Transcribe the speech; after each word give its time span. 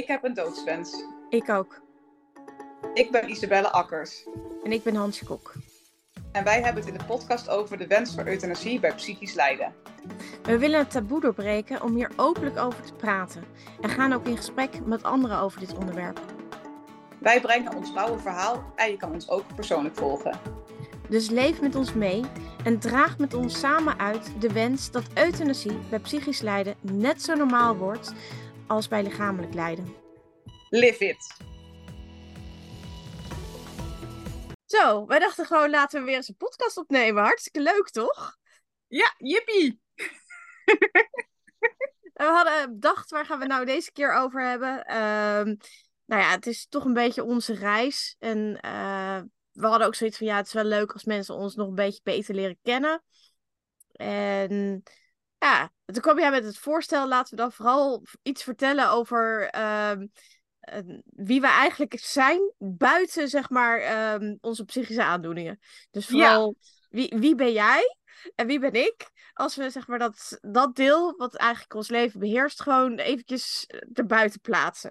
Ik 0.00 0.06
heb 0.06 0.24
een 0.24 0.34
doodswens. 0.34 1.04
Ik 1.28 1.48
ook. 1.48 1.80
Ik 2.94 3.10
ben 3.10 3.30
Isabelle 3.30 3.70
Akkers. 3.70 4.26
En 4.64 4.72
ik 4.72 4.82
ben 4.82 4.94
Hansje 4.94 5.24
Kok. 5.24 5.54
En 6.32 6.44
wij 6.44 6.62
hebben 6.62 6.82
het 6.82 6.92
in 6.92 6.98
de 6.98 7.04
podcast 7.04 7.48
over 7.48 7.78
de 7.78 7.86
wens 7.86 8.14
voor 8.14 8.26
euthanasie 8.26 8.80
bij 8.80 8.94
psychisch 8.94 9.34
lijden. 9.34 9.74
We 10.42 10.58
willen 10.58 10.78
het 10.78 10.90
taboe 10.90 11.20
doorbreken 11.20 11.82
om 11.82 11.94
hier 11.94 12.10
openlijk 12.16 12.58
over 12.58 12.82
te 12.84 12.92
praten. 12.92 13.44
En 13.80 13.90
gaan 13.90 14.12
ook 14.12 14.26
in 14.26 14.36
gesprek 14.36 14.86
met 14.86 15.02
anderen 15.02 15.38
over 15.38 15.60
dit 15.60 15.74
onderwerp. 15.74 16.20
Wij 17.18 17.40
brengen 17.40 17.76
ons 17.76 17.92
rauwe 17.92 18.18
verhaal 18.18 18.72
en 18.76 18.90
je 18.90 18.96
kan 18.96 19.12
ons 19.12 19.28
ook 19.28 19.54
persoonlijk 19.54 19.96
volgen. 19.96 20.38
Dus 21.08 21.30
leef 21.30 21.60
met 21.60 21.74
ons 21.74 21.92
mee 21.94 22.24
en 22.64 22.78
draag 22.78 23.18
met 23.18 23.34
ons 23.34 23.58
samen 23.58 23.98
uit 23.98 24.32
de 24.38 24.52
wens 24.52 24.90
dat 24.90 25.04
euthanasie 25.14 25.78
bij 25.90 25.98
psychisch 25.98 26.40
lijden 26.40 26.74
net 26.80 27.22
zo 27.22 27.34
normaal 27.34 27.76
wordt 27.76 28.12
als 28.70 28.88
bij 28.88 29.02
lichamelijk 29.02 29.54
lijden. 29.54 29.94
Live 30.68 31.04
it! 31.04 31.36
Zo, 34.64 35.06
wij 35.06 35.18
dachten 35.18 35.46
gewoon 35.46 35.70
laten 35.70 36.00
we 36.00 36.06
weer 36.06 36.16
eens 36.16 36.28
een 36.28 36.36
podcast 36.36 36.76
opnemen. 36.76 37.22
Hartstikke 37.22 37.60
leuk, 37.60 37.88
toch? 37.88 38.36
Ja, 38.86 39.14
jippie! 39.18 39.80
we 42.20 42.24
hadden 42.24 42.72
bedacht, 42.72 43.10
waar 43.10 43.26
gaan 43.26 43.38
we 43.38 43.46
nou 43.46 43.64
deze 43.64 43.92
keer 43.92 44.14
over 44.14 44.42
hebben? 44.42 44.84
Ehm, 44.84 45.56
nou 46.04 46.22
ja, 46.22 46.30
het 46.30 46.46
is 46.46 46.66
toch 46.68 46.84
een 46.84 46.94
beetje 46.94 47.24
onze 47.24 47.54
reis. 47.54 48.16
En 48.18 48.58
uh, 48.64 49.20
we 49.52 49.66
hadden 49.66 49.86
ook 49.86 49.94
zoiets 49.94 50.16
van, 50.16 50.26
ja, 50.26 50.36
het 50.36 50.46
is 50.46 50.52
wel 50.52 50.64
leuk 50.64 50.92
als 50.92 51.04
mensen 51.04 51.34
ons 51.34 51.54
nog 51.54 51.68
een 51.68 51.74
beetje 51.74 52.00
beter 52.02 52.34
leren 52.34 52.58
kennen. 52.62 53.02
En 53.92 54.82
ja, 55.40 55.72
toen 55.84 56.02
kwam 56.02 56.18
jij 56.18 56.30
met 56.30 56.44
het 56.44 56.58
voorstel, 56.58 57.08
laten 57.08 57.36
we 57.36 57.42
dan 57.42 57.52
vooral 57.52 58.02
iets 58.22 58.42
vertellen 58.42 58.90
over 58.90 59.54
uh, 59.54 59.92
wie 61.04 61.40
we 61.40 61.46
eigenlijk 61.46 61.98
zijn 61.98 62.52
buiten, 62.58 63.28
zeg 63.28 63.50
maar, 63.50 64.12
um, 64.14 64.38
onze 64.40 64.64
psychische 64.64 65.04
aandoeningen. 65.04 65.60
Dus 65.90 66.06
vooral, 66.06 66.56
wie, 66.88 67.14
wie 67.16 67.34
ben 67.34 67.52
jij 67.52 67.96
en 68.34 68.46
wie 68.46 68.58
ben 68.58 68.72
ik? 68.72 69.10
Als 69.32 69.56
we, 69.56 69.70
zeg 69.70 69.86
maar, 69.86 69.98
dat, 69.98 70.38
dat 70.40 70.76
deel, 70.76 71.16
wat 71.16 71.36
eigenlijk 71.36 71.74
ons 71.74 71.88
leven 71.88 72.20
beheerst, 72.20 72.62
gewoon 72.62 72.98
eventjes 72.98 73.66
erbuiten 73.92 74.40
plaatsen. 74.40 74.90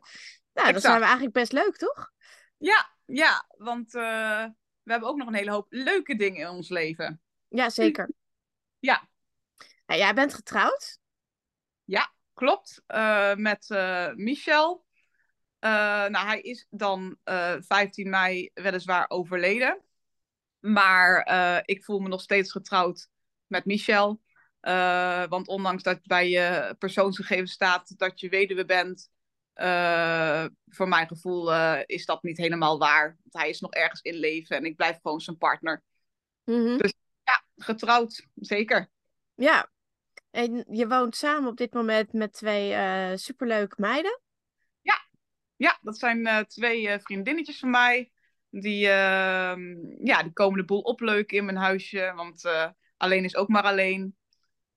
Nou, 0.54 0.74
dat 0.74 0.82
zijn 0.82 0.98
we 0.98 1.04
eigenlijk 1.04 1.34
best 1.34 1.52
leuk, 1.52 1.78
toch? 1.78 2.12
Ja, 2.58 2.90
ja, 3.06 3.46
want 3.58 3.96
uh, 3.96 4.46
we 4.84 4.92
hebben 4.92 5.10
ook 5.10 5.18
nog 5.18 5.28
een 5.28 5.34
hele 5.34 5.52
hoop 5.52 5.68
leuke 5.70 6.16
dingen 6.16 6.40
in 6.40 6.50
ons 6.50 6.70
leven. 6.70 7.22
Ja, 7.48 7.70
zeker. 7.70 8.12
Ja. 8.80 9.09
Nou, 9.90 10.02
jij 10.02 10.14
bent 10.14 10.34
getrouwd? 10.34 11.00
Ja, 11.84 12.14
klopt. 12.34 12.82
Uh, 12.88 13.36
met 13.36 13.70
uh, 13.70 14.14
Michel. 14.14 14.86
nou, 15.60 16.18
hij 16.18 16.42
is 16.42 16.68
dan 16.70 17.18
15 17.24 18.10
mei 18.10 18.50
weliswaar 18.54 19.10
overleden. 19.10 19.82
Maar 20.60 21.28
ik 21.66 21.84
voel 21.84 22.00
me 22.00 22.08
nog 22.08 22.22
steeds 22.22 22.52
getrouwd 22.52 23.10
met 23.48 23.66
Michel. 23.66 24.22
want 25.30 25.48
ondanks 25.48 25.84
dat 25.84 26.00
bij 26.02 26.30
je 26.30 26.76
persoonsgegevens 26.80 27.52
staat 27.52 27.98
dat 27.98 28.20
je 28.20 28.30
weduwe 28.30 28.66
bent, 28.66 29.10
voor 30.68 30.88
mijn 30.88 31.08
gevoel 31.08 31.54
is 31.86 32.06
dat 32.06 32.24
niet 32.24 32.38
helemaal 32.38 32.80
waar. 32.80 33.18
Want 33.24 33.44
hij 33.44 33.50
is 33.50 33.60
nog 33.60 33.74
ergens 33.74 34.02
in 34.02 34.16
leven 34.16 34.58
en 34.58 34.66
ik 34.66 34.76
blijf 34.76 35.00
gewoon 35.02 35.22
zijn 35.22 35.38
partner. 35.38 35.84
Mm 36.44 36.66
-hmm. 36.66 36.78
Dus 36.78 36.94
ja, 37.24 37.44
getrouwd, 37.56 38.28
zeker. 38.36 38.90
Ja, 39.36 39.70
en 40.32 40.66
je 40.70 40.88
woont 40.88 41.16
samen 41.16 41.50
op 41.50 41.58
dit 41.58 41.74
moment 41.74 42.14
met 42.14 42.34
twee 42.34 42.72
uh, 42.72 43.12
superleuke 43.16 43.76
meiden? 43.78 44.22
Ja, 44.82 45.08
ja 45.56 45.80
dat 45.82 45.98
zijn 45.98 46.46
twee 46.48 47.00
vriendinnetjes 47.00 47.60
van 47.60 47.70
mij. 47.70 48.12
Die, 48.50 48.90
ehm, 48.90 49.76
ja, 50.06 50.24
die 50.24 50.34
komen 50.34 50.60
de 50.60 50.66
boel 50.66 50.82
opleuken 50.82 51.38
in 51.38 51.46
mijn 51.46 51.58
huisje, 51.58 52.14
want 52.16 52.44
alleen 52.98 53.24
is 53.24 53.36
ook 53.36 53.48
maar 53.48 53.64
alleen. 53.64 54.18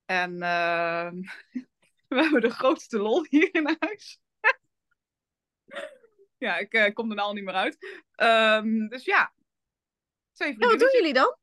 En 0.05 0.43
ehm, 0.43 1.15
we 2.09 2.23
hebben 2.23 2.41
de 2.41 2.51
grootste 2.51 2.99
lol 2.99 3.27
hier 3.31 3.55
in 3.55 3.77
huis. 3.79 4.21
Ja, 6.39 6.57
ik 6.57 6.91
kom 6.95 7.11
er 7.11 7.17
nou 7.17 7.29
al 7.29 7.35
niet 7.35 7.45
meer 7.45 7.55
uit. 7.55 8.03
Um, 8.17 8.89
dus 8.89 9.05
ja. 9.05 9.33
Twee 10.33 10.55
ja, 10.59 10.67
wat 10.69 10.79
doen 10.79 10.91
jullie 10.93 11.13
dan? 11.13 11.37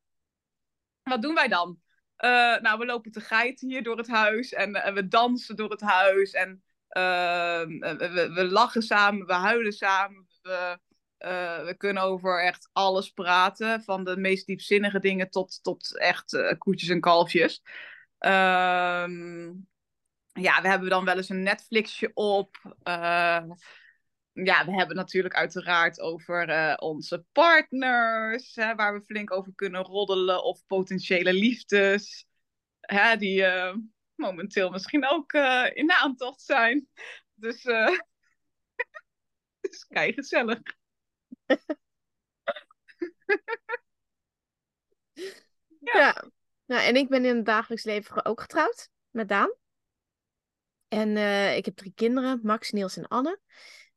Wat 1.02 1.22
doen 1.22 1.34
wij 1.34 1.48
dan? 1.48 1.80
Uh, 2.24 2.60
nou, 2.60 2.78
we 2.78 2.86
lopen 2.86 3.12
te 3.12 3.20
geiten 3.20 3.68
hier 3.68 3.82
door 3.82 3.96
het 3.96 4.08
huis. 4.08 4.52
En, 4.52 4.74
en 4.74 4.94
we 4.94 5.08
dansen 5.08 5.56
door 5.56 5.70
het 5.70 5.80
huis. 5.80 6.32
En 6.32 6.62
uh, 6.90 7.62
we, 7.62 8.30
we, 8.34 8.44
lachen 8.44 8.82
samen, 8.82 9.26
we 9.26 9.32
huilen 9.32 9.72
samen. 9.72 10.26
We, 10.42 10.78
we 11.64 11.74
kunnen 11.76 12.02
over 12.02 12.44
echt 12.44 12.68
alles 12.72 13.10
praten. 13.10 13.82
Van 13.82 14.04
de 14.04 14.16
meest 14.16 14.46
diepzinnige 14.46 14.98
dingen 14.98 15.30
tot, 15.30 15.62
tot 15.62 15.98
echt 15.98 16.54
koetjes 16.58 16.88
en 16.88 17.00
kalfjes. 17.00 17.62
Ehm, 18.18 19.52
ja, 20.32 20.62
we 20.62 20.68
hebben 20.68 20.88
dan 20.88 21.04
wel 21.04 21.16
eens 21.16 21.28
een 21.28 21.42
Netflixje 21.42 22.10
op 22.14 22.56
ja, 24.44 24.64
we 24.64 24.72
hebben 24.74 24.96
natuurlijk 24.96 25.34
uiteraard 25.34 26.00
over 26.00 26.48
uh, 26.48 26.74
onze 26.76 27.24
partners, 27.32 28.54
hè, 28.54 28.74
waar 28.74 28.94
we 28.94 29.04
flink 29.04 29.32
over 29.32 29.52
kunnen 29.54 29.82
roddelen, 29.82 30.44
of 30.44 30.66
potentiële 30.66 31.32
liefdes, 31.32 32.26
hè, 32.80 33.16
die 33.16 33.40
uh, 33.40 33.74
momenteel 34.14 34.70
misschien 34.70 35.06
ook 35.06 35.32
uh, 35.32 35.66
in 35.72 35.92
aantocht 35.92 36.40
zijn. 36.40 36.88
Dus 37.34 37.62
het 39.60 39.72
is 39.72 39.86
kei 39.86 40.12
gezellig. 40.12 40.60
ja. 45.78 45.98
ja. 45.98 46.24
Nou, 46.66 46.82
en 46.82 46.96
ik 46.96 47.08
ben 47.08 47.24
in 47.24 47.36
het 47.36 47.46
dagelijks 47.46 47.84
leven 47.84 48.24
ook 48.24 48.40
getrouwd 48.40 48.88
met 49.10 49.28
Daan. 49.28 49.54
En 50.88 51.16
ik 51.56 51.64
heb 51.64 51.76
drie 51.76 51.92
kinderen, 51.94 52.40
Max, 52.42 52.70
Niels 52.70 52.96
en 52.96 53.08
Anne. 53.08 53.40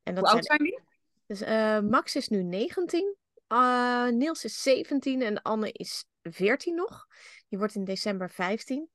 En 0.04 0.14
dat 0.14 0.24
Hoe 0.24 0.32
oud 0.32 0.44
zijn 0.44 0.62
die? 0.62 0.80
Dus, 1.26 1.42
uh, 1.42 1.80
Max 1.80 2.16
is 2.16 2.28
nu 2.28 2.42
19, 2.42 3.16
uh, 3.48 4.08
Niels 4.08 4.44
is 4.44 4.62
17 4.62 5.22
en 5.22 5.42
Anne 5.42 5.72
is 5.72 6.04
14 6.22 6.74
nog. 6.74 7.06
Die 7.48 7.58
wordt 7.58 7.74
in 7.74 7.84
december 7.84 8.30
15. 8.30 8.88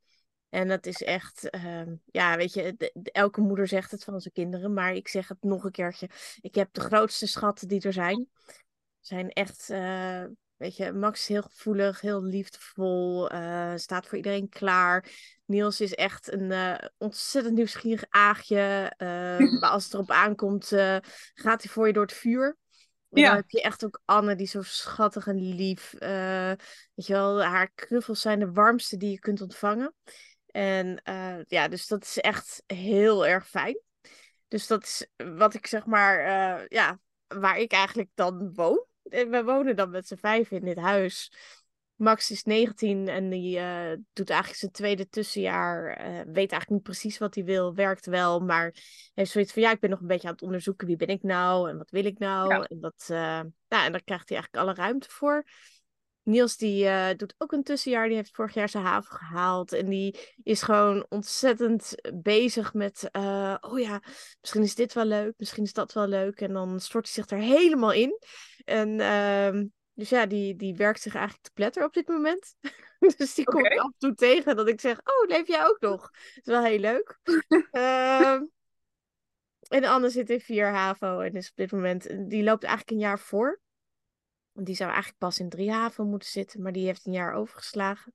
En 0.49 0.67
dat 0.67 0.85
is 0.85 1.03
echt, 1.03 1.55
uh, 1.55 1.81
ja, 2.05 2.37
weet 2.37 2.53
je, 2.53 2.75
de, 2.77 2.91
de, 2.93 3.11
elke 3.11 3.41
moeder 3.41 3.67
zegt 3.67 3.91
het 3.91 4.03
van 4.03 4.21
zijn 4.21 4.33
kinderen, 4.33 4.73
maar 4.73 4.93
ik 4.93 5.07
zeg 5.07 5.27
het 5.27 5.43
nog 5.43 5.63
een 5.63 5.71
keertje. 5.71 6.09
Ik 6.41 6.55
heb 6.55 6.73
de 6.73 6.81
grootste 6.81 7.27
schatten 7.27 7.67
die 7.67 7.81
er 7.81 7.93
zijn. 7.93 8.29
Zijn 8.99 9.29
echt, 9.29 9.69
uh, 9.69 10.25
weet 10.59 10.77
je, 10.77 10.91
Max 10.91 11.19
is 11.19 11.27
heel 11.27 11.41
gevoelig, 11.41 12.01
heel 12.01 12.23
liefdevol, 12.23 13.31
uh, 13.33 13.73
staat 13.75 14.07
voor 14.07 14.17
iedereen 14.17 14.49
klaar. 14.49 15.05
Niels 15.45 15.81
is 15.81 15.93
echt 15.93 16.31
een 16.31 16.51
uh, 16.51 16.75
ontzettend 16.97 17.55
nieuwsgierig 17.55 18.05
aagje. 18.09 18.93
Uh, 18.97 19.51
maar 19.59 19.69
als 19.69 19.83
het 19.83 19.93
erop 19.93 20.11
aankomt, 20.11 20.67
gaat 21.33 21.63
hij 21.63 21.71
voor 21.71 21.87
je 21.87 21.93
door 21.93 22.03
het 22.03 22.13
vuur. 22.13 22.57
En 23.09 23.21
ja. 23.21 23.27
dan 23.27 23.35
heb 23.35 23.49
je 23.49 23.61
echt 23.61 23.85
ook 23.85 24.01
Anne, 24.05 24.35
die 24.35 24.47
zo 24.47 24.61
schattig 24.61 25.27
en 25.27 25.55
lief. 25.55 25.91
weet 25.99 27.05
je 27.05 27.13
wel, 27.13 27.43
haar 27.43 27.71
knuffels 27.75 28.21
zijn 28.21 28.39
de 28.39 28.51
warmste 28.51 28.97
die 28.97 29.11
je 29.11 29.19
kunt 29.19 29.41
ontvangen. 29.41 29.93
En 30.45 31.01
ja, 31.47 31.67
dus 31.67 31.87
dat 31.87 32.03
is 32.03 32.17
echt 32.17 32.63
heel 32.65 33.27
erg 33.27 33.47
fijn. 33.47 33.79
Dus 34.47 34.67
dat 34.67 34.83
is 34.83 35.07
wat 35.37 35.53
ik 35.53 35.67
zeg 35.67 35.85
maar, 35.85 36.23
ja, 36.67 36.99
waar 37.27 37.57
ik 37.57 37.71
eigenlijk 37.71 38.09
dan 38.13 38.53
woon. 38.53 38.87
We 39.09 39.41
wonen 39.45 39.75
dan 39.75 39.89
met 39.89 40.07
z'n 40.07 40.15
vijf 40.15 40.51
in 40.51 40.65
dit 40.65 40.77
huis. 40.77 41.31
Max 41.99 42.31
is 42.31 42.43
19 42.43 43.07
en 43.07 43.29
die 43.29 43.57
uh, 43.57 43.91
doet 44.13 44.29
eigenlijk 44.29 44.59
zijn 44.59 44.71
tweede 44.71 45.09
tussenjaar. 45.09 45.87
Uh, 45.89 46.15
weet 46.15 46.35
eigenlijk 46.35 46.69
niet 46.69 46.83
precies 46.83 47.17
wat 47.17 47.35
hij 47.35 47.43
wil, 47.43 47.73
werkt 47.73 48.05
wel, 48.05 48.39
maar 48.39 48.75
heeft 49.13 49.31
zoiets 49.31 49.53
van: 49.53 49.61
ja, 49.61 49.71
ik 49.71 49.79
ben 49.79 49.89
nog 49.89 49.99
een 49.99 50.07
beetje 50.07 50.27
aan 50.27 50.33
het 50.33 50.41
onderzoeken 50.41 50.87
wie 50.87 50.95
ben 50.95 51.07
ik 51.07 51.23
nou 51.23 51.69
en 51.69 51.77
wat 51.77 51.89
wil 51.89 52.05
ik 52.05 52.19
nou. 52.19 52.49
Ja. 52.49 52.63
En, 52.63 52.79
dat, 52.79 53.07
uh, 53.11 53.17
nou, 53.67 53.85
en 53.85 53.91
daar 53.91 54.03
krijgt 54.03 54.29
hij 54.29 54.37
eigenlijk 54.37 54.55
alle 54.55 54.73
ruimte 54.73 55.09
voor. 55.09 55.45
Niels 56.29 56.57
die 56.57 57.15
doet 57.15 57.35
ook 57.37 57.51
een 57.51 57.63
tussenjaar, 57.63 58.07
die 58.07 58.15
heeft 58.15 58.35
vorig 58.35 58.53
jaar 58.53 58.69
zijn 58.69 58.83
haven 58.83 59.11
gehaald. 59.11 59.73
En 59.73 59.89
die 59.89 60.19
is 60.43 60.61
gewoon 60.61 61.05
ontzettend 61.09 61.95
bezig 62.13 62.73
met: 62.73 63.09
oh 63.61 63.79
ja, 63.79 64.01
misschien 64.41 64.63
is 64.63 64.75
dit 64.75 64.93
wel 64.93 65.05
leuk, 65.05 65.33
misschien 65.37 65.63
is 65.63 65.73
dat 65.73 65.93
wel 65.93 66.07
leuk. 66.07 66.41
En 66.41 66.53
dan 66.53 66.79
stort 66.79 67.05
hij 67.05 67.13
zich 67.13 67.37
er 67.37 67.45
helemaal 67.45 67.91
in. 67.91 68.19
En 68.65 68.99
ehm, 68.99 69.65
dus 69.99 70.09
ja, 70.09 70.25
die, 70.25 70.55
die 70.55 70.75
werkt 70.75 71.01
zich 71.01 71.15
eigenlijk 71.15 71.43
te 71.43 71.53
pletter 71.53 71.83
op 71.83 71.93
dit 71.93 72.07
moment. 72.07 72.55
dus 73.17 73.33
die 73.33 73.47
okay. 73.47 73.61
kom 73.61 73.71
ik 73.71 73.79
af 73.79 73.85
en 73.85 73.95
toe 73.97 74.13
tegen 74.13 74.55
dat 74.55 74.67
ik 74.67 74.81
zeg, 74.81 74.97
oh, 74.97 75.27
leef 75.27 75.47
jij 75.47 75.65
ook 75.65 75.79
nog? 75.79 76.01
Dat 76.01 76.11
is 76.35 76.45
wel 76.45 76.63
heel 76.63 76.79
leuk. 76.79 77.19
uh, 77.71 78.31
en 79.77 79.83
Anne 79.83 80.09
zit 80.09 80.29
in 80.29 80.39
4 80.39 80.67
HAVO 80.67 81.19
en 81.19 81.33
is 81.33 81.49
op 81.49 81.55
dit 81.55 81.71
moment, 81.71 82.29
die 82.29 82.43
loopt 82.43 82.63
eigenlijk 82.63 82.91
een 82.91 83.07
jaar 83.07 83.19
voor. 83.19 83.59
Want 84.59 84.71
die 84.71 84.79
zou 84.79 84.89
eigenlijk 84.89 85.19
pas 85.19 85.39
in 85.39 85.49
3 85.49 85.71
HAVO 85.71 86.03
moeten 86.03 86.29
zitten, 86.29 86.61
maar 86.61 86.71
die 86.71 86.85
heeft 86.85 87.05
een 87.05 87.11
jaar 87.11 87.33
overgeslagen. 87.33 88.13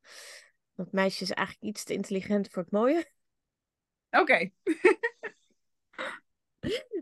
Dat 0.74 0.92
meisje 0.92 1.22
is 1.22 1.30
eigenlijk 1.30 1.66
iets 1.66 1.84
te 1.84 1.92
intelligent 1.92 2.48
voor 2.48 2.62
het 2.62 2.70
mooie. 2.70 3.10
Oké. 4.10 4.20
Okay. 4.20 4.52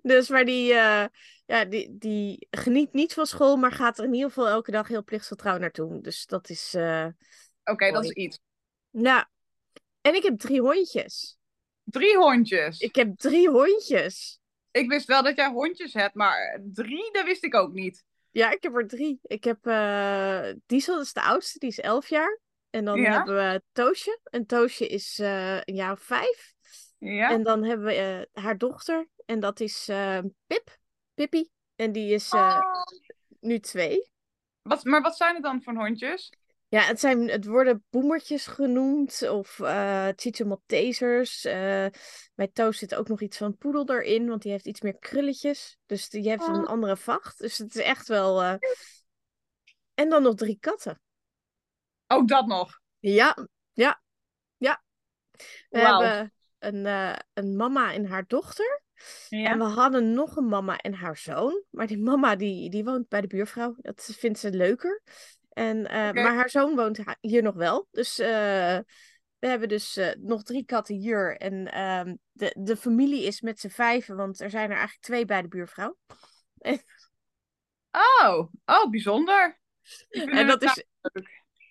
Dus 0.03 0.29
maar 0.29 0.45
die, 0.45 0.73
eh, 0.73 1.05
ja, 1.47 1.65
die, 1.65 1.99
die 1.99 2.47
geniet 2.51 2.93
niet 2.93 3.15
van 3.15 3.27
school, 3.27 3.57
maar 3.57 3.73
gaat 3.73 3.99
er 3.99 4.05
in 4.05 4.15
ieder 4.15 4.29
geval 4.29 4.49
elke 4.49 4.71
dag 4.71 4.89
heel 4.89 5.05
plichtsgetrouw 5.05 5.59
naartoe. 5.59 6.01
Dus 6.01 6.27
dat 6.27 6.49
is. 6.49 6.75
eh, 6.75 7.07
Oké, 7.65 7.91
dat 7.93 8.05
is 8.05 8.11
iets. 8.11 8.39
Nou, 8.91 9.25
en 10.01 10.15
ik 10.15 10.23
heb 10.23 10.39
drie 10.39 10.61
hondjes. 10.61 11.39
Drie 11.85 12.17
hondjes. 12.17 12.79
Ik... 12.79 12.89
Ik 12.89 12.95
heb 12.95 13.17
drie 13.17 13.49
hondjes. 13.49 14.41
wist 14.71 15.07
wel 15.07 15.23
dat 15.23 15.37
jij 15.37 15.49
hondjes 15.49 15.95
hebt, 15.95 16.15
maar 16.15 16.61
drie, 16.73 17.13
dat 17.13 17.25
wist 17.25 17.45
ik 17.45 17.55
ook 17.55 17.73
niet. 17.73 18.05
Ja, 18.33 18.51
ik 18.51 18.63
heb 18.63 18.75
er 18.77 18.87
drie. 18.87 19.19
Ik 19.23 19.45
heb 19.45 19.67
eh 19.67 20.49
Diesel, 20.67 20.95
dat 20.97 21.05
is 21.05 21.13
de 21.13 21.23
oudste, 21.23 21.59
die 21.59 21.69
is 21.69 21.81
elf 21.81 22.09
jaar. 22.09 22.41
En 22.71 22.85
dan 22.85 23.01
Ja. 23.01 23.13
hebben 23.13 23.35
we 23.35 23.63
Toosje. 23.73 24.21
En 24.25 24.47
Toosje 24.47 24.87
is 24.87 25.19
eh, 25.19 25.57
een 25.57 25.75
jaar 25.75 25.93
of 25.93 26.01
vijf. 26.01 26.55
Ja? 26.99 27.31
En 27.31 27.43
dan 27.43 27.65
hebben 27.65 27.87
we 27.87 27.95
eh, 27.95 28.43
haar 28.43 28.59
dochter. 28.59 29.09
En 29.27 29.41
dat 29.41 29.61
is 29.61 29.85
Pip, 30.47 30.79
Pippi. 31.15 31.51
En 31.77 31.93
die 31.93 32.15
is 32.15 32.33
Oh. 32.33 32.61
nu 33.41 33.59
twee. 33.59 34.11
Wat, 34.63 34.85
maar 34.85 35.03
wat 35.03 35.17
zijn 35.17 35.35
het 35.35 35.43
dan 35.43 35.63
voor 35.63 35.75
hondjes? 35.75 36.33
Ja, 36.73 36.81
het, 36.81 37.01
zijn, 37.01 37.29
het 37.29 37.47
worden 37.47 37.85
boemertjes 37.91 38.47
genoemd 38.47 39.29
of 39.29 39.61
eh 39.61 40.09
Chicho 40.17 40.45
Maltesers. 40.45 41.45
Eh, 41.45 41.87
bij 42.35 42.49
Toos 42.53 42.79
zit 42.79 42.95
ook 42.95 43.09
nog 43.09 43.21
iets 43.21 43.37
van 43.37 43.57
poedel 43.57 43.89
erin, 43.89 44.29
want 44.29 44.43
die 44.43 44.51
heeft 44.53 44.67
iets 44.67 44.81
meer 44.81 44.99
krulletjes. 44.99 45.79
Dus 45.87 46.09
die 46.09 46.29
heeft 46.29 46.47
een 46.47 46.55
Oh. 46.63 46.67
andere 46.67 46.97
vacht. 46.97 47.39
Dus 47.39 47.59
het 47.59 47.75
is 47.75 47.83
echt 47.83 48.09
wel... 48.09 48.43
eh, 48.43 48.55
En 49.95 50.09
dan 50.09 50.23
nog 50.23 50.35
drie 50.35 50.57
katten. 50.61 51.01
Ook 52.07 52.29
dat 52.29 52.47
nog. 52.47 52.81
Ja, 52.99 53.37
ja, 53.73 54.03
ja. 54.57 54.83
We 55.69 55.79
hebben 55.79 56.33
een, 56.59 56.87
eh, 56.87 57.19
een 57.33 57.57
mama 57.57 57.93
en 57.93 58.07
haar 58.07 58.25
dochter. 58.27 58.83
En 59.29 59.39
Ja? 59.39 59.57
we 59.57 59.65
hadden 59.65 60.13
nog 60.13 60.37
een 60.37 60.49
mama 60.49 60.77
en 60.77 60.95
haar 60.95 61.17
zoon. 61.17 61.65
Maar 61.71 61.87
die 61.87 61.99
mama 61.99 62.37
die, 62.37 62.71
die 62.71 62.85
woont 62.85 63.09
bij 63.09 63.21
de 63.21 63.27
buurvrouw. 63.27 63.75
Dat 63.79 64.09
vindt 64.19 64.39
ze 64.39 64.51
leuker. 64.51 65.03
En, 65.53 65.87
eh. 65.87 66.13
Maar 66.13 66.35
haar 66.35 66.51
zoon 66.51 66.77
woont 66.77 66.99
hier 67.21 67.43
nog 67.43 67.55
wel. 67.55 67.89
Dus 67.91 68.19
eh, 68.19 68.79
we 69.39 69.47
hebben 69.47 69.69
dus 69.69 69.97
eh, 69.97 70.15
nog 70.19 70.43
drie 70.43 70.65
katten 70.65 70.95
hier. 70.95 71.37
En 71.37 71.73
ehm, 71.73 72.15
de, 72.33 72.55
de 72.59 72.77
familie 72.77 73.25
is 73.25 73.41
met 73.41 73.61
z'n 73.61 73.69
vijven. 73.69 74.17
Want 74.17 74.41
er 74.41 74.51
zijn 74.51 74.71
er 74.71 74.77
eigenlijk 74.77 75.05
twee 75.05 75.25
bij 75.25 75.43
de 75.43 75.49
buurvrouw. 75.49 75.97
Oh, 77.91 78.49
oh, 78.65 78.91
bijzonder. 78.91 79.61
En 80.11 80.47
dat, 80.47 80.63
is, 80.63 80.85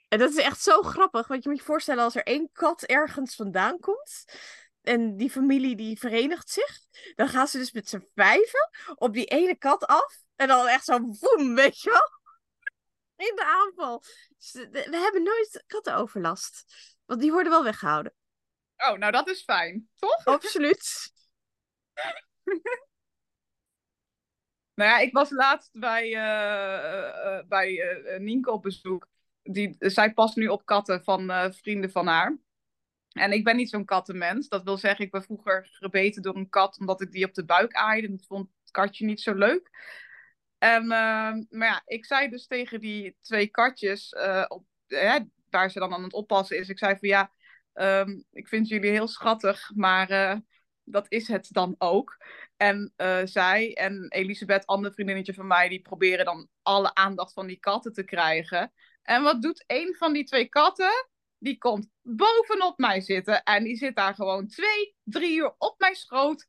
en 0.07 0.19
dat 0.19 0.29
is 0.29 0.37
echt 0.37 0.61
zo 0.61 0.81
grappig. 0.81 1.27
Want 1.27 1.43
je 1.43 1.49
moet 1.49 1.57
je 1.57 1.65
voorstellen 1.65 2.03
als 2.03 2.15
er 2.15 2.23
één 2.23 2.49
kat 2.53 2.83
ergens 2.83 3.35
vandaan 3.35 3.79
komt. 3.79 4.25
En 4.81 5.17
die 5.17 5.29
familie 5.29 5.75
die 5.75 5.99
verenigt 5.99 6.49
zich. 6.49 6.79
Dan 7.15 7.27
gaan 7.27 7.47
ze 7.47 7.57
dus 7.57 7.71
met 7.71 7.89
z'n 7.89 8.07
vijven 8.15 8.69
op 8.95 9.13
die 9.13 9.25
ene 9.25 9.55
kat 9.55 9.85
af. 9.85 10.17
En 10.35 10.47
dan 10.47 10.67
echt 10.67 10.85
zo 10.85 10.99
boem, 10.99 11.55
weet 11.55 11.81
je 11.81 11.89
wel. 11.89 12.20
In 13.29 13.35
de 13.35 13.45
aanval. 13.45 14.03
Dus 14.37 14.51
we 14.51 14.97
hebben 14.97 15.23
nooit 15.23 15.63
kattenoverlast. 15.67 16.65
Want 17.05 17.21
die 17.21 17.31
worden 17.31 17.51
wel 17.51 17.63
weggehouden. 17.63 18.13
Oh, 18.77 18.97
nou 18.97 19.11
dat 19.11 19.29
is 19.29 19.43
fijn, 19.43 19.89
toch? 19.95 20.25
Absoluut. 20.25 21.11
Nou 24.73 24.93
ja, 24.93 24.99
ik 24.99 25.13
was 25.13 25.29
laatst 25.29 25.69
bij, 25.73 26.13
eh, 26.13 27.37
eh, 27.37 27.47
bij 27.47 27.79
eh, 27.81 28.19
Nienke 28.19 28.51
op 28.51 28.61
bezoek. 28.61 29.07
Die, 29.43 29.75
zij 29.79 30.13
past 30.13 30.35
nu 30.35 30.47
op 30.47 30.65
katten 30.65 31.03
van 31.03 31.29
eh, 31.29 31.51
vrienden 31.51 31.91
van 31.91 32.07
haar. 32.07 32.37
En 33.11 33.31
ik 33.31 33.43
ben 33.43 33.55
niet 33.55 33.69
zo'n 33.69 33.85
kattenmens. 33.85 34.47
Dat 34.47 34.63
wil 34.63 34.77
zeggen, 34.77 35.05
ik 35.05 35.11
ben 35.11 35.23
vroeger 35.23 35.67
gebeten 35.71 36.21
door 36.21 36.35
een 36.35 36.49
kat 36.49 36.79
omdat 36.79 37.01
ik 37.01 37.11
die 37.11 37.25
op 37.25 37.33
de 37.33 37.45
buik 37.45 37.73
aaide. 37.73 38.07
En 38.07 38.13
ik 38.13 38.23
vond 38.23 38.49
het 38.61 38.71
katje 38.71 39.05
niet 39.05 39.21
zo 39.21 39.33
leuk. 39.33 39.69
En, 40.61 40.81
eh, 40.81 41.33
maar 41.49 41.67
ja, 41.67 41.81
ik 41.85 42.05
zei 42.05 42.29
dus 42.29 42.47
tegen 42.47 42.79
die 42.79 43.17
twee 43.21 43.47
katjes, 43.47 44.09
eh, 44.09 44.45
op, 44.47 44.65
waar 45.49 45.71
ze 45.71 45.79
dan 45.79 45.93
aan 45.93 46.03
het 46.03 46.13
oppassen 46.13 46.57
is. 46.57 46.69
Ik 46.69 46.77
zei 46.77 46.97
van 46.97 47.09
ja, 47.09 47.31
ehm, 47.73 48.21
ik 48.31 48.47
vind 48.47 48.67
jullie 48.67 48.91
heel 48.91 49.07
schattig, 49.07 49.71
maar 49.75 50.09
eh, 50.09 50.37
dat 50.83 51.05
is 51.09 51.27
het 51.27 51.47
dan 51.51 51.75
ook. 51.77 52.17
En 52.57 52.93
eh, 52.95 53.21
zij 53.23 53.73
en 53.73 54.05
Elisabeth, 54.09 54.65
ander 54.65 54.93
vriendinnetje 54.93 55.33
van 55.33 55.47
mij, 55.47 55.69
die 55.69 55.81
proberen 55.81 56.25
dan 56.25 56.47
alle 56.61 56.93
aandacht 56.93 57.33
van 57.33 57.47
die 57.47 57.59
katten 57.59 57.93
te 57.93 58.03
krijgen. 58.03 58.73
En 59.01 59.23
wat 59.23 59.41
doet 59.41 59.63
een 59.67 59.95
van 59.97 60.13
die 60.13 60.23
twee 60.23 60.49
katten? 60.49 61.09
Die 61.37 61.57
komt 61.57 61.87
bovenop 62.01 62.77
mij 62.77 63.01
zitten 63.01 63.43
en 63.43 63.63
die 63.63 63.75
zit 63.75 63.95
daar 63.95 64.15
gewoon 64.15 64.47
twee, 64.47 64.95
drie 65.03 65.35
uur 65.35 65.55
op 65.57 65.79
mijn 65.79 65.95
schoot. 65.95 66.47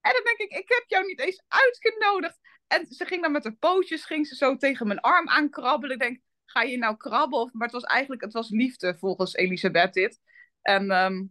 En 0.00 0.12
dan 0.12 0.22
denk 0.24 0.38
ik, 0.38 0.58
ik 0.58 0.68
heb 0.68 0.84
jou 0.86 1.06
niet 1.06 1.20
eens 1.20 1.42
uitgenodigd. 1.48 2.38
En 2.70 2.86
ze 2.86 3.04
ging 3.04 3.22
dan 3.22 3.32
met 3.32 3.44
haar 3.44 3.56
pootjes, 3.56 4.04
ging 4.04 4.26
ze 4.26 4.34
zo 4.34 4.56
tegen 4.56 4.86
mijn 4.86 5.00
arm 5.00 5.28
aankrabbelen. 5.28 5.96
Ik 5.96 6.02
denk, 6.02 6.20
ga 6.44 6.62
je 6.62 6.78
nou 6.78 6.96
krabben? 6.96 7.50
Maar 7.52 7.66
het 7.66 7.72
was 7.72 7.84
eigenlijk, 7.84 8.22
het 8.22 8.32
was 8.32 8.48
liefde 8.48 8.98
volgens 8.98 9.34
Elisabeth 9.34 9.92
dit. 9.92 10.20
En 10.62 10.90
ehm 10.90 11.24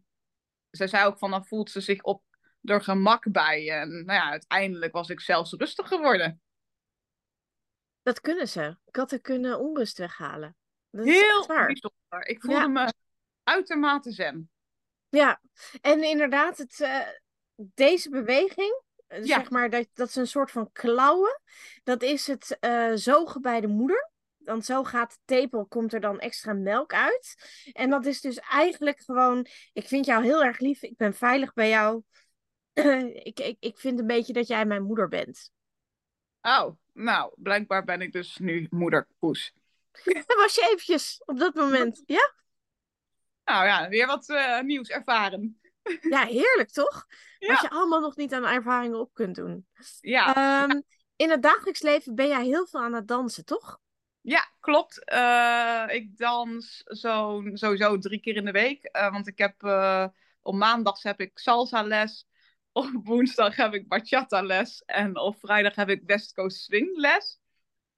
zij 0.69 0.87
zei 0.87 1.05
ook 1.05 1.17
van, 1.17 1.31
dan 1.31 1.45
voelt 1.45 1.71
ze 1.71 1.81
zich 1.81 2.01
op 2.03 2.23
er 2.63 2.81
gemak 2.81 3.31
bij. 3.31 3.69
En 3.71 3.89
nou 3.89 4.19
ja, 4.19 4.29
uiteindelijk 4.29 4.93
was 4.93 5.09
ik 5.09 5.19
zelfs 5.19 5.53
rustig 5.53 5.87
geworden. 5.87 6.41
Dat 8.01 8.21
kunnen 8.21 8.47
ze. 8.47 8.77
Katten 8.91 9.21
kunnen 9.21 9.59
onrust 9.59 9.97
weghalen. 9.97 10.55
Dat 10.89 11.05
Heel 11.05 11.45
bijzonder. 11.47 12.27
Ik 12.27 12.41
voelde 12.41 12.59
Ja. 12.59 12.67
me 12.67 12.93
uitermate 13.43 14.11
zen. 14.11 14.49
Ja, 15.09 15.41
en 15.81 16.03
inderdaad, 16.03 16.57
het, 16.57 16.79
eh, 16.79 17.07
deze 17.55 18.09
beweging, 18.09 18.81
Ja. 19.09 19.25
zeg 19.25 19.49
maar, 19.49 19.69
dat, 19.69 19.87
dat 19.93 20.07
is 20.07 20.15
een 20.15 20.27
soort 20.27 20.51
van 20.51 20.71
klauwen. 20.71 21.41
Dat 21.83 22.01
is 22.03 22.27
het 22.27 22.57
eh, 22.59 22.91
zogen 22.93 23.41
bij 23.41 23.61
de 23.61 23.67
moeder. 23.67 24.11
Want 24.37 24.65
zo 24.65 24.83
gaat 24.83 25.11
de 25.11 25.17
tepel, 25.25 25.65
komt 25.65 25.93
er 25.93 25.99
dan 25.99 26.19
extra 26.19 26.53
melk 26.53 26.93
uit. 26.93 27.35
En 27.73 27.89
dat 27.89 28.05
is 28.05 28.21
dus 28.21 28.37
eigenlijk 28.37 28.99
gewoon, 28.99 29.45
ik 29.73 29.87
vind 29.87 30.05
jou 30.05 30.23
heel 30.23 30.43
erg 30.43 30.59
lief, 30.59 30.81
ik 30.81 30.97
ben 30.97 31.13
veilig 31.13 31.53
bij 31.53 31.69
jou. 31.69 32.03
ik, 33.23 33.39
ik, 33.39 33.57
ik 33.59 33.79
vind 33.79 33.99
een 33.99 34.07
beetje 34.07 34.33
dat 34.33 34.47
jij 34.47 34.65
mijn 34.65 34.83
moeder 34.83 35.07
bent. 35.07 35.51
Oh, 36.41 36.75
nou, 36.93 37.33
blijkbaar 37.35 37.83
ben 37.83 38.01
ik 38.01 38.11
dus 38.11 38.37
nu 38.37 38.67
moederpoes. 38.69 39.53
Dat 40.03 40.35
was 40.43 40.55
je 40.55 40.61
eventjes 40.61 41.21
op 41.25 41.39
dat 41.39 41.53
moment. 41.53 42.03
Ja, 42.05 42.33
Nou 43.45 43.65
ja, 43.65 43.89
weer 43.89 44.07
wat 44.07 44.29
eh, 44.29 44.61
nieuws 44.61 44.89
ervaren. 44.89 45.59
Ja 46.09 46.25
heerlijk 46.25 46.69
toch? 46.71 47.05
Wat 47.45 47.61
Ja, 47.61 47.61
je 47.61 47.69
allemaal 47.69 47.99
nog 47.99 48.15
niet 48.15 48.33
aan 48.33 48.45
ervaringen 48.45 48.99
op 48.99 49.13
kunt 49.13 49.35
doen. 49.35 49.67
ja, 50.01 50.33
Ehm, 50.33 50.81
in 51.15 51.29
het 51.29 51.41
dagelijks 51.41 51.81
leven 51.81 52.15
ben 52.15 52.27
jij 52.27 52.45
heel 52.45 52.67
veel 52.67 52.79
aan 52.81 52.93
het 52.93 53.07
dansen, 53.07 53.45
toch? 53.45 53.79
ja 54.21 54.47
klopt. 54.59 55.03
Eh, 55.05 55.85
ik 55.87 56.17
dans 56.17 56.77
zo, 56.85 57.41
sowieso 57.53 57.97
drie 57.97 58.19
keer 58.19 58.35
in 58.35 58.45
de 58.45 58.51
week. 58.51 58.83
eh, 58.83 59.11
want 59.11 59.27
ik 59.27 59.37
heb 59.37 59.63
eh, 59.63 60.07
op 60.41 60.55
maandags 60.55 61.03
heb 61.03 61.19
ik 61.21 61.31
salsa 61.39 61.81
les. 61.83 62.27
Op 62.71 62.89
woensdag 63.03 63.55
heb 63.55 63.73
ik 63.73 63.87
bachata 63.87 64.41
les. 64.41 64.83
En 64.85 65.17
op 65.19 65.39
vrijdag 65.39 65.75
heb 65.75 65.89
ik 65.89 66.03
West 66.05 66.33
Coast 66.33 66.57
Swing 66.63 66.97
les. 66.97 67.39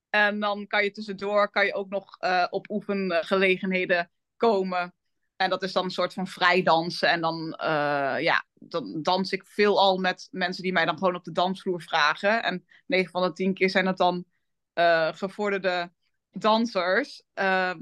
En 0.09 0.39
dan 0.39 0.67
kan 0.67 0.83
je 0.83 0.91
tussendoor 0.91 1.49
kan 1.49 1.65
je 1.65 1.73
ook 1.73 1.89
nog 1.89 2.17
op 2.49 2.69
oefengelegenheden 2.69 4.11
komen. 4.37 4.93
En 5.41 5.49
dat 5.49 5.63
is 5.63 5.73
dan 5.73 5.83
een 5.83 5.91
soort 5.91 6.13
van 6.13 6.27
vrijdansen. 6.27 7.09
En 7.09 7.21
dan, 7.21 7.53
eh, 7.53 8.15
ja, 8.19 8.45
dan 8.53 9.01
dans 9.01 9.31
ik 9.31 9.45
veelal 9.45 9.97
met 9.97 10.27
mensen 10.31 10.63
die 10.63 10.71
mij 10.71 10.85
dan 10.85 10.97
gewoon 10.97 11.15
op 11.15 11.23
de 11.23 11.31
dansvloer 11.31 11.81
vragen. 11.81 12.43
En 12.43 12.65
9 12.85 13.11
van 13.11 13.21
de 13.21 13.33
10 13.33 13.53
keer 13.53 13.69
zijn 13.69 13.85
het 13.85 13.97
dan 13.97 14.25
eh, 14.73 15.13
gevorderde 15.13 15.91
dansers. 16.31 17.23
Ehm, 17.33 17.81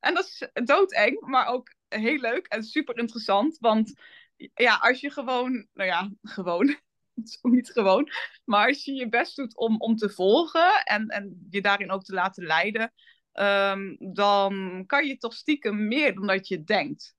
en 0.00 0.14
dat 0.14 0.24
is 0.24 0.48
doodeng, 0.64 1.20
maar 1.20 1.46
ook 1.46 1.74
heel 1.88 2.18
leuk 2.18 2.46
en 2.46 2.62
super 2.62 2.98
interessant. 2.98 3.58
Want 3.58 4.00
ja, 4.54 4.76
als 4.76 5.00
je 5.00 5.10
gewoon, 5.10 5.66
nou 5.74 5.88
ja, 5.88 6.10
gewoon, 6.22 6.76
niet 7.42 7.70
gewoon, 7.70 8.10
maar 8.44 8.66
als 8.66 8.84
je 8.84 8.92
je 8.92 9.08
best 9.08 9.36
doet 9.36 9.56
om, 9.56 9.80
om 9.80 9.96
te 9.96 10.10
volgen 10.10 10.84
en, 10.84 11.08
en 11.08 11.46
je 11.50 11.60
daarin 11.60 11.90
ook 11.90 12.04
te 12.04 12.14
laten 12.14 12.44
leiden, 12.44 12.92
ehm, 13.36 13.96
dan 13.98 14.84
kan 14.86 15.06
je 15.06 15.16
toch 15.16 15.34
stiekem 15.34 15.88
meer 15.88 16.14
dan 16.14 16.26
dat 16.26 16.48
je 16.48 16.64
denkt. 16.64 17.14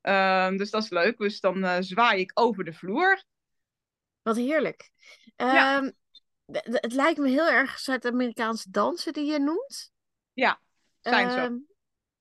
Ehm, 0.00 0.56
dus 0.56 0.70
dat 0.70 0.82
is 0.82 0.90
leuk. 0.90 1.18
Dus 1.18 1.40
dan 1.40 1.64
eh, 1.64 1.76
zwaai 1.80 2.20
ik 2.20 2.30
over 2.34 2.64
de 2.64 2.72
vloer. 2.72 3.24
Wat 4.22 4.36
heerlijk. 4.36 4.90
Ja. 5.36 5.76
Ehm, 5.76 5.90
het 6.62 6.92
lijkt 6.92 7.18
me 7.18 7.28
heel 7.28 7.48
erg 7.48 7.78
Zuid-Amerikaanse 7.78 8.70
dansen 8.70 9.12
die 9.12 9.32
je 9.32 9.38
noemt. 9.38 9.92
Ja, 10.32 10.60
zijn 11.00 11.30
zo. 11.30 11.48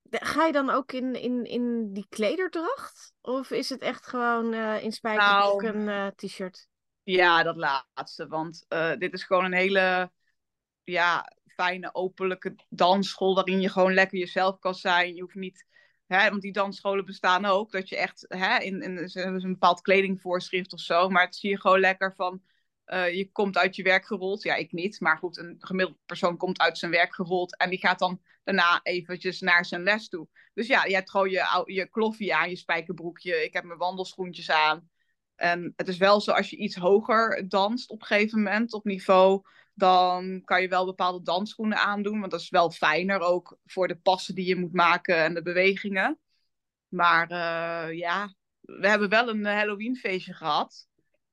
D- 0.09 0.25
ga 0.25 0.45
je 0.45 0.51
dan 0.51 0.69
ook 0.69 0.91
in, 0.91 1.15
in, 1.15 1.45
in 1.45 1.93
die 1.93 2.05
klederdracht? 2.09 3.11
Of 3.21 3.51
is 3.51 3.69
het 3.69 3.81
echt 3.81 4.07
gewoon 4.07 4.53
eh, 4.53 4.83
in 4.83 4.91
spijkerbroek 4.91 5.61
Nou, 5.61 5.75
en 5.77 5.89
eh, 5.89 6.07
t-shirt? 6.07 6.67
Ja, 7.03 7.43
dat 7.43 7.55
laatste. 7.55 8.27
Want 8.27 8.65
dit 8.97 9.13
is 9.13 9.23
gewoon 9.23 9.45
een 9.45 9.53
hele 9.53 10.11
ja, 10.83 11.31
fijne, 11.53 11.95
openlijke 11.95 12.55
dansschool. 12.69 13.35
Waarin 13.35 13.61
je 13.61 13.69
gewoon 13.69 13.93
lekker 13.93 14.17
jezelf 14.17 14.59
kan 14.59 14.75
zijn. 14.75 15.15
Je 15.15 15.21
hoeft 15.21 15.35
niet. 15.35 15.65
Hè, 16.07 16.29
want 16.29 16.41
die 16.41 16.51
dansscholen 16.51 17.05
bestaan 17.05 17.45
ook. 17.45 17.71
Dat 17.71 17.89
je 17.89 17.97
echt. 17.97 18.25
Hè, 18.27 18.57
in, 18.57 18.81
in, 18.81 19.09
een 19.13 19.41
bepaald 19.41 19.81
kledingvoorschrift 19.81 20.73
of 20.73 20.79
zo. 20.79 21.09
Maar 21.09 21.25
het 21.25 21.35
zie 21.35 21.49
je 21.49 21.59
gewoon 21.59 21.79
lekker 21.79 22.13
van. 22.15 22.41
Uh, 22.85 23.13
je 23.13 23.31
komt 23.31 23.57
uit 23.57 23.75
je 23.75 23.83
werk 23.83 24.05
gerold. 24.05 24.43
Ja, 24.43 24.55
ik 24.55 24.71
niet. 24.71 24.99
Maar 24.99 25.17
goed, 25.17 25.37
een 25.37 25.55
gemiddeld 25.59 25.97
persoon 26.05 26.37
komt 26.37 26.59
uit 26.59 26.77
zijn 26.77 26.91
werk 26.91 27.15
gerold. 27.15 27.57
En 27.57 27.69
die 27.69 27.79
gaat 27.79 27.99
dan 27.99 28.21
daarna 28.43 28.79
eventjes 28.83 29.39
naar 29.39 29.65
zijn 29.65 29.83
les 29.83 30.09
toe. 30.09 30.27
Dus 30.53 30.67
ja, 30.67 30.85
je 30.85 30.93
hebt 30.93 31.11
gewoon 31.11 31.29
je, 31.29 31.63
je 31.65 31.89
kloffie 31.89 32.35
aan, 32.35 32.49
je 32.49 32.55
spijkerbroekje. 32.55 33.43
Ik 33.43 33.53
heb 33.53 33.63
mijn 33.63 33.79
wandelschoentjes 33.79 34.51
aan. 34.51 34.89
En 35.35 35.73
het 35.75 35.87
is 35.87 35.97
wel 35.97 36.21
zo, 36.21 36.31
als 36.31 36.49
je 36.49 36.57
iets 36.57 36.75
hoger 36.75 37.49
danst 37.49 37.89
op 37.89 38.01
een 38.01 38.07
gegeven 38.07 38.37
moment, 38.43 38.73
op 38.73 38.83
niveau, 38.83 39.41
dan 39.73 40.41
kan 40.43 40.61
je 40.61 40.67
wel 40.67 40.85
bepaalde 40.85 41.23
dansschoenen 41.23 41.77
aandoen. 41.77 42.19
Want 42.19 42.31
dat 42.31 42.41
is 42.41 42.49
wel 42.49 42.71
fijner 42.71 43.19
ook 43.19 43.57
voor 43.65 43.87
de 43.87 43.97
passen 43.97 44.35
die 44.35 44.45
je 44.45 44.55
moet 44.55 44.73
maken 44.73 45.17
en 45.17 45.33
de 45.33 45.41
bewegingen. 45.41 46.19
Maar 46.87 47.31
uh, 47.31 47.97
ja, 47.97 48.35
we 48.61 48.87
hebben 48.87 49.09
wel 49.09 49.29
een 49.29 49.45
Halloween 49.45 49.95
feestje 49.95 50.33
gehad. 50.33 50.87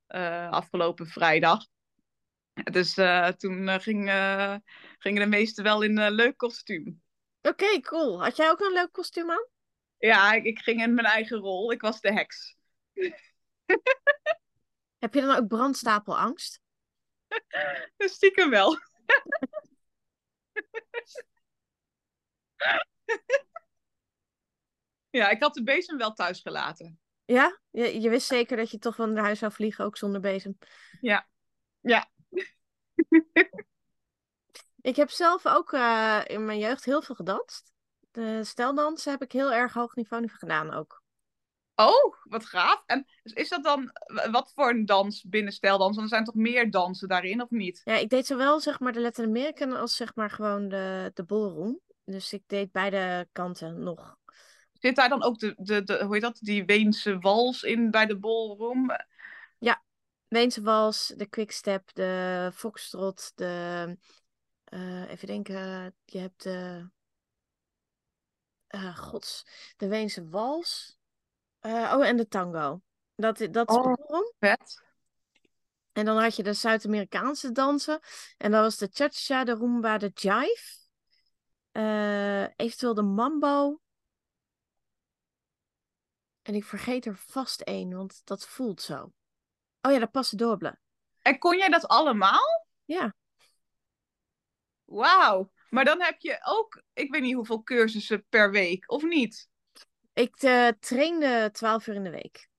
Uh, 0.07 0.49
afgelopen 0.49 1.07
vrijdag. 1.07 1.65
Dus 2.53 2.97
uh, 2.97 3.27
toen 3.27 3.69
ging, 3.69 4.11
gingen 4.97 5.21
de 5.21 5.25
meesten 5.25 5.63
wel 5.63 5.81
in 5.81 5.97
een 5.97 6.11
leuk 6.11 6.37
kostuum. 6.37 7.01
Oké, 7.41 7.79
cool. 7.79 8.23
Had 8.23 8.35
jij 8.35 8.49
ook 8.49 8.59
een 8.59 8.73
leuk 8.73 8.91
kostuum 8.91 9.31
aan? 9.31 9.47
Ja, 9.97 10.33
ik, 10.33 10.43
ik, 10.43 10.59
ging 10.59 10.81
in 10.81 10.93
mijn 10.93 11.07
eigen 11.07 11.37
rol. 11.37 11.71
Ik 11.71 11.81
was 11.81 12.01
de 12.01 12.13
heks. 12.13 12.57
Heb 14.99 15.13
je 15.13 15.21
dan 15.21 15.35
ook 15.35 15.47
brandstapelangst? 15.47 16.60
Stiekem 17.97 18.49
wel. 18.49 18.77
ja, 25.09 25.29
ik 25.29 25.41
had 25.41 25.53
de 25.53 25.63
bezem 25.63 25.97
wel 25.97 26.13
thuis 26.13 26.41
gelaten. 26.41 26.99
Ja? 27.25 27.59
Je, 27.69 28.01
je 28.01 28.09
wist 28.09 28.27
zeker 28.27 28.57
dat 28.57 28.71
je 28.71 28.77
toch 28.77 28.95
wel 28.95 29.07
naar 29.07 29.23
huis 29.23 29.39
zou 29.39 29.51
vliegen, 29.51 29.85
ook 29.85 29.97
zonder 29.97 30.21
bezem? 30.21 30.57
Ja. 31.01 31.27
Ja. 31.79 32.09
ik 34.81 34.95
heb 34.95 35.09
zelf 35.09 35.45
ook 35.45 35.71
uh, 35.71 36.21
in 36.25 36.45
mijn 36.45 36.59
jeugd 36.59 36.85
heel 36.85 37.01
veel 37.01 37.15
gedanst. 37.15 37.71
De 38.11 38.43
steldansen 38.43 39.11
heb 39.11 39.21
ik 39.21 39.31
heel 39.31 39.53
erg 39.53 39.73
hoog 39.73 39.95
niveau 39.95 40.27
gedaan 40.27 40.73
ook. 40.73 41.00
Oh, 41.87 42.15
wat 42.23 42.45
gaaf. 42.45 42.83
En 42.85 43.07
is 43.23 43.49
dat 43.49 43.63
dan, 43.63 43.91
wat 44.31 44.51
voor 44.55 44.69
een 44.69 44.85
dans 44.85 45.23
binnen 45.23 45.53
steldans? 45.53 45.95
Want 45.95 46.09
er 46.09 46.15
zijn 46.15 46.25
toch 46.25 46.35
meer 46.35 46.71
dansen 46.71 47.07
daarin, 47.07 47.41
of 47.41 47.49
niet? 47.49 47.81
Ja, 47.83 47.95
ik 47.95 48.09
deed 48.09 48.25
zowel 48.25 48.59
zeg 48.59 48.79
maar 48.79 48.93
de 48.93 49.01
Latin 49.01 49.25
American 49.25 49.73
als 49.73 49.95
zeg 49.95 50.15
maar 50.15 50.29
gewoon 50.29 50.69
de, 50.69 51.11
de 51.13 51.23
ballroom. 51.23 51.79
Dus 52.05 52.33
ik 52.33 52.43
deed 52.47 52.71
beide 52.71 53.27
kanten 53.31 53.83
nog. 53.83 54.17
Zit 54.73 54.95
daar 54.95 55.09
dan 55.09 55.23
ook 55.23 55.39
de, 55.39 55.53
de, 55.57 55.83
de 55.83 56.03
hoe 56.03 56.13
heet 56.13 56.21
dat, 56.21 56.37
die 56.41 56.65
Weense 56.65 57.19
wals 57.19 57.63
in 57.63 57.91
bij 57.91 58.05
de 58.05 58.17
ballroom? 58.17 58.91
Ja, 59.59 59.83
Weense 60.27 60.61
wals, 60.61 61.13
de 61.17 61.25
quickstep, 61.25 61.93
de 61.93 62.51
foxtrot, 62.53 63.31
de... 63.35 63.97
Uh, 64.73 65.09
even 65.09 65.27
denken, 65.27 65.95
je 66.05 66.17
hebt 66.17 66.43
de... 66.43 66.89
Uh, 68.69 68.97
gods, 68.97 69.45
de 69.77 69.87
Weense 69.87 70.29
wals. 70.29 70.99
Uh, 71.61 71.93
oh, 71.95 72.05
en 72.05 72.17
de 72.17 72.27
tango. 72.27 72.81
Dat, 73.15 73.37
dat 73.51 73.69
is 73.69 73.75
oh, 73.75 74.33
vet. 74.39 74.83
En 75.91 76.05
dan 76.05 76.17
had 76.17 76.35
je 76.35 76.43
de 76.43 76.53
Zuid-Amerikaanse 76.53 77.51
dansen. 77.51 77.99
En 78.37 78.51
dat 78.51 78.61
was 78.61 78.77
de 78.77 78.89
cha-cha, 78.91 79.43
de 79.43 79.55
rumba, 79.55 79.97
de 79.97 80.11
jive. 80.13 80.79
Uh, 81.71 82.43
eventueel 82.55 82.93
de 82.93 83.01
mambo. 83.01 83.81
En 86.41 86.55
ik 86.55 86.63
vergeet 86.63 87.05
er 87.05 87.15
vast 87.15 87.61
één, 87.61 87.93
want 87.95 88.21
dat 88.23 88.47
voelt 88.47 88.81
zo. 88.81 89.11
Oh 89.81 89.91
ja, 89.91 89.99
de 89.99 90.07
passe 90.07 90.35
doble. 90.35 90.79
En 91.21 91.39
kon 91.39 91.57
jij 91.57 91.69
dat 91.69 91.87
allemaal? 91.87 92.65
Ja. 92.85 93.15
Wauw. 94.83 95.51
Maar 95.69 95.85
dan 95.85 96.01
heb 96.01 96.19
je 96.19 96.39
ook, 96.43 96.83
ik 96.93 97.11
weet 97.11 97.21
niet 97.21 97.35
hoeveel 97.35 97.63
cursussen 97.63 98.25
per 98.29 98.51
week, 98.51 98.91
of 98.91 99.03
niet? 99.03 99.49
Ik 100.13 100.43
uh, 100.43 100.67
trainde 100.79 101.49
twaalf 101.51 101.87
uur 101.87 101.95
in 101.95 102.03
de 102.03 102.09
week. 102.09 102.49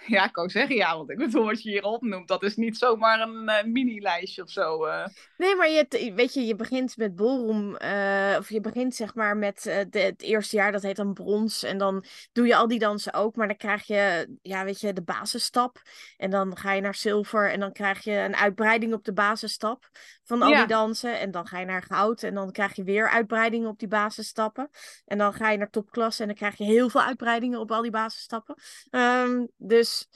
Ja, 0.06 0.24
ik 0.24 0.32
kan 0.32 0.50
zeggen 0.50 0.76
ja, 0.76 0.96
want 0.96 1.10
ik 1.10 1.18
bedoel 1.18 1.44
wat 1.44 1.62
je 1.62 1.70
hier 1.70 1.82
opnoemt, 1.82 2.28
dat 2.28 2.42
is 2.42 2.56
niet 2.56 2.78
zomaar 2.78 3.20
een 3.20 3.42
uh, 3.42 3.62
mini-lijstje 3.64 4.42
of 4.42 4.50
zo. 4.50 4.86
Uh. 4.86 5.06
Nee, 5.36 5.56
maar 5.56 5.70
je, 5.70 6.12
weet 6.14 6.34
je, 6.34 6.46
je 6.46 6.56
begint 6.56 6.96
met 6.96 7.16
ballroom, 7.16 7.76
uh, 7.82 8.36
of 8.38 8.48
je 8.48 8.60
begint 8.60 8.94
zeg 8.94 9.14
maar 9.14 9.36
met 9.36 9.62
de, 9.62 9.98
het 9.98 10.22
eerste 10.22 10.56
jaar, 10.56 10.72
dat 10.72 10.82
heet 10.82 10.96
dan 10.96 11.12
brons. 11.12 11.62
En 11.62 11.78
dan 11.78 12.04
doe 12.32 12.46
je 12.46 12.56
al 12.56 12.68
die 12.68 12.78
dansen 12.78 13.12
ook, 13.12 13.36
maar 13.36 13.46
dan 13.46 13.56
krijg 13.56 13.86
je, 13.86 14.28
ja, 14.42 14.64
weet 14.64 14.80
je, 14.80 14.92
de 14.92 15.02
basisstap. 15.02 15.82
En 16.16 16.30
dan 16.30 16.56
ga 16.56 16.72
je 16.72 16.80
naar 16.80 16.94
zilver 16.94 17.50
en 17.50 17.60
dan 17.60 17.72
krijg 17.72 18.04
je 18.04 18.12
een 18.12 18.36
uitbreiding 18.36 18.94
op 18.94 19.04
de 19.04 19.12
basisstap 19.12 19.88
van 20.24 20.42
al 20.42 20.54
die 20.54 20.66
dansen. 20.66 21.18
En 21.18 21.30
dan 21.30 21.46
ga 21.46 21.58
je 21.58 21.66
naar 21.66 21.82
goud 21.82 22.22
en 22.22 22.34
dan 22.34 22.52
krijg 22.52 22.76
je 22.76 22.84
weer 22.84 23.08
uitbreidingen 23.08 23.68
op 23.68 23.78
die 23.78 23.88
basisstappen. 23.88 24.70
En 25.04 25.18
dan 25.18 25.32
ga 25.32 25.50
je 25.50 25.58
naar 25.58 25.70
topklasse 25.70 26.22
en 26.22 26.28
dan 26.28 26.36
krijg 26.36 26.56
je 26.56 26.64
heel 26.64 26.88
veel 26.90 27.02
uitbreidingen 27.02 27.60
op 27.60 27.70
al 27.70 27.82
die 27.82 27.90
basisstappen. 27.90 28.54
Um, 28.90 29.48
dus 29.56 29.89
dus 29.90 30.08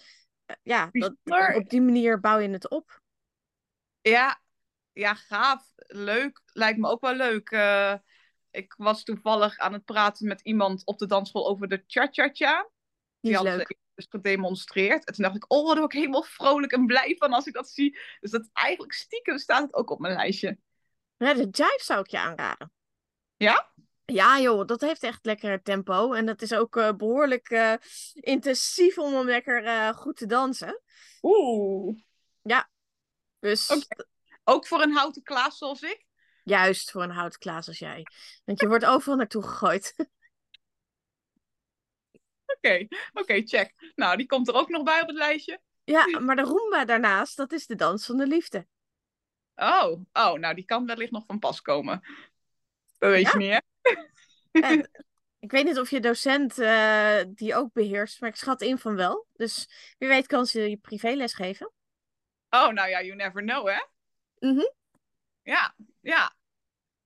eh, 0.47 0.57
ja, 0.63 0.89
dat, 0.93 1.15
op 1.55 1.69
die 1.69 1.83
manier 1.83 2.21
bouw 2.21 2.39
je 2.39 2.49
het 2.49 2.71
op. 2.71 3.03
Ja, 4.01 4.43
ja, 4.93 5.15
gaaf. 5.15 5.73
Leuk. 5.77 6.43
Lijkt 6.47 6.79
me 6.79 6.89
ook 6.89 7.01
wel 7.01 7.15
leuk. 7.15 7.51
Uh, 7.51 7.95
ik 8.51 8.75
was 8.77 9.05
toevallig 9.05 9.59
aan 9.59 9.73
het 9.73 9.85
praten 9.85 10.27
met 10.27 10.41
iemand 10.41 10.87
op 10.87 10.99
de 10.99 11.07
dansschool 11.07 11.49
over 11.49 11.69
de 11.69 11.85
cha-cha-cha. 11.87 12.71
Die, 13.21 13.39
die 13.39 13.51
had 13.51 13.75
dus 13.95 14.07
gedemonstreerd. 14.11 15.05
En 15.05 15.15
toen 15.15 15.25
dacht 15.25 15.37
ik, 15.37 15.53
oh, 15.53 15.67
daar 15.67 15.77
word 15.77 15.93
ik 15.93 15.99
helemaal 15.99 16.23
vrolijk 16.23 16.73
en 16.73 16.87
blij 16.87 17.15
van 17.19 17.33
als 17.33 17.47
ik 17.47 17.55
dat 17.55 17.69
zie. 17.69 17.99
Dus 18.21 18.31
dat 18.31 18.51
eigenlijk 18.53 18.93
stiekem 18.93 19.39
staat 19.39 19.63
het 19.63 19.75
ook 19.75 19.91
op 19.91 19.99
mijn 19.99 20.15
lijstje. 20.15 20.59
Ja, 21.17 21.35
de 21.35 21.49
jive 21.51 21.81
zou 21.83 22.01
ik 22.01 22.11
je 22.11 22.19
aanraden. 22.19 22.73
Ja? 23.37 23.73
Ja, 24.05 24.41
joh, 24.41 24.67
dat 24.67 24.81
heeft 24.81 25.03
echt 25.03 25.25
lekker 25.25 25.63
tempo. 25.63 26.13
En 26.13 26.27
dat 26.27 26.43
is 26.43 26.55
ook 26.55 26.77
uh, 26.77 26.93
behoorlijk 26.93 27.51
uh, 27.51 27.75
intensief 28.13 28.99
om 28.99 29.15
hem 29.15 29.27
lekker 29.27 29.65
uh, 29.65 29.89
goed 29.89 30.17
te 30.17 30.27
dansen. 30.27 30.83
Oeh. 31.23 31.99
Ja. 32.43 32.71
Dus. 33.39 33.71
Okay. 33.71 34.07
Ook 34.45 34.67
voor 34.67 34.83
een 34.83 34.93
houten 34.93 35.23
klaas 35.23 35.59
zoals 35.59 35.81
ik? 35.81 36.07
Juist 36.43 36.91
voor 36.91 37.03
een 37.03 37.11
houten 37.11 37.39
klaas 37.39 37.69
als 37.69 37.79
jij. 37.79 38.07
Want 38.45 38.61
je 38.61 38.69
wordt 38.69 38.85
overal 38.85 39.17
naartoe 39.17 39.43
gegooid. 39.43 39.95
Oké, 42.57 42.87
oké, 42.87 42.97
okay, 43.13 43.43
check. 43.43 43.93
Nou, 43.95 44.17
die 44.17 44.27
komt 44.27 44.49
er 44.49 44.55
ook 44.55 44.69
nog 44.69 44.83
bij 44.83 45.01
op 45.01 45.07
het 45.07 45.17
lijstje. 45.17 45.61
Ja, 45.85 46.21
maar 46.21 46.37
de 46.37 46.43
Roomba 46.43 46.85
daarnaast, 46.85 47.37
dat 47.37 47.53
is 47.53 47.67
de 47.67 47.75
dans 47.75 48.07
van 48.07 48.17
de 48.17 48.27
liefde. 48.27 48.67
Oh, 49.55 50.01
oh 50.13 50.33
nou, 50.33 50.55
die 50.55 50.65
kan 50.65 50.87
wellicht 50.87 51.11
nog 51.11 51.25
van 51.27 51.39
pas 51.39 51.61
komen. 51.61 52.01
Dat 52.99 53.11
weet 53.11 53.31
je 53.31 53.39
niet, 53.39 53.51
hè? 53.51 53.59
Ik 55.45 55.51
weet 55.51 55.65
niet 55.65 55.79
of 55.79 55.91
je 55.91 56.01
docent 56.01 56.59
uh, 56.59 57.21
die 57.29 57.55
ook 57.55 57.73
beheerst, 57.73 58.21
maar 58.21 58.31
ik 58.31 58.37
schat 58.37 58.63
in 58.63 58.79
van 58.79 58.97
wel. 58.97 59.27
Dus 59.33 59.69
wie 59.99 60.09
weet 60.09 60.27
kan 60.27 60.47
ze 60.47 60.71
je 60.71 60.77
privéles 60.77 61.35
geven. 61.35 61.73
Oh, 62.51 62.69
nou 62.69 62.89
ja, 62.89 63.03
you 63.03 63.15
never 63.15 63.43
know, 63.43 63.69
hè? 63.69 63.85
Mhm. 64.39 64.55
Mm 64.55 64.73
ja, 65.43 65.75
ja, 66.01 66.35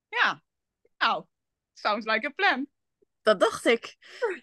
ja. 0.08 0.42
Nou, 0.98 1.24
sounds 1.72 2.06
like 2.06 2.26
a 2.26 2.30
plan. 2.30 2.68
Dat 3.22 3.40
dacht 3.40 3.64
ik. 3.64 3.96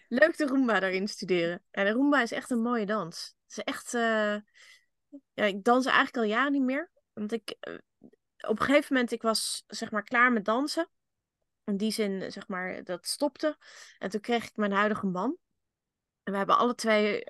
Leuk 0.08 0.36
de 0.36 0.46
Roomba 0.46 0.80
daarin 0.80 1.08
studeren. 1.08 1.62
En 1.70 1.84
de 1.84 1.90
Roomba 1.90 2.22
is 2.22 2.32
echt 2.32 2.50
een 2.50 2.62
mooie 2.62 2.86
dans. 2.86 3.36
Het 3.46 3.56
is 3.56 3.64
echt... 3.64 3.94
Uh... 3.94 4.36
Ja, 5.32 5.44
ik 5.44 5.64
dans 5.64 5.86
eigenlijk 5.86 6.16
al 6.16 6.22
jaren 6.22 6.52
niet 6.52 6.62
meer. 6.62 6.90
Want 7.12 7.32
ik... 7.32 7.56
Uh, 7.60 7.78
op 8.48 8.60
een 8.60 8.66
gegeven 8.66 8.94
moment, 8.94 9.12
ik 9.12 9.22
was 9.22 9.64
zeg 9.66 9.90
maar 9.90 10.02
klaar 10.02 10.32
met 10.32 10.44
dansen 10.44 10.88
in 11.66 11.76
die 11.76 11.90
zin, 11.90 12.32
zeg 12.32 12.48
maar, 12.48 12.84
dat 12.84 13.06
stopte. 13.06 13.56
En 13.98 14.10
toen 14.10 14.20
kreeg 14.20 14.44
ik 14.44 14.56
mijn 14.56 14.72
huidige 14.72 15.06
man. 15.06 15.36
En 16.22 16.32
we 16.32 16.38
hebben 16.38 16.58
alle 16.58 16.74
twee 16.74 17.24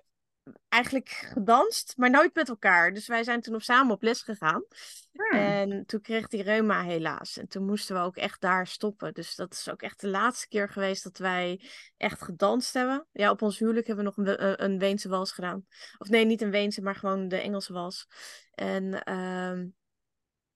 eigenlijk 0.68 1.08
gedanst, 1.08 1.94
maar 1.96 2.10
nooit 2.10 2.34
met 2.34 2.48
elkaar. 2.48 2.92
Dus 2.92 3.06
wij 3.06 3.24
zijn 3.24 3.40
toen 3.40 3.54
op 3.54 3.62
samen 3.62 3.94
op 3.94 4.02
les 4.02 4.22
gegaan. 4.22 4.64
Hmm. 5.12 5.38
En 5.38 5.86
toen 5.86 6.00
kreeg 6.00 6.30
hij 6.30 6.40
reuma 6.40 6.82
helaas. 6.82 7.36
En 7.36 7.48
toen 7.48 7.64
moesten 7.64 7.96
we 7.96 8.02
ook 8.02 8.16
echt 8.16 8.40
daar 8.40 8.66
stoppen. 8.66 9.14
Dus 9.14 9.34
dat 9.34 9.52
is 9.52 9.70
ook 9.70 9.82
echt 9.82 10.00
de 10.00 10.08
laatste 10.08 10.48
keer 10.48 10.68
geweest 10.68 11.04
dat 11.04 11.18
wij 11.18 11.68
echt 11.96 12.22
gedanst 12.22 12.74
hebben. 12.74 13.06
Ja, 13.12 13.30
op 13.30 13.42
ons 13.42 13.58
huwelijk 13.58 13.86
hebben 13.86 14.04
we 14.04 14.10
nog 14.10 14.26
een, 14.26 14.64
een 14.64 14.78
Weense 14.78 15.08
wals 15.08 15.32
gedaan. 15.32 15.66
Of 15.98 16.08
nee, 16.08 16.24
niet 16.24 16.42
een 16.42 16.50
Weense, 16.50 16.82
maar 16.82 16.96
gewoon 16.96 17.28
de 17.28 17.40
Engelse 17.40 17.72
wals. 17.72 18.08
En 18.54 19.12
um, 19.12 19.74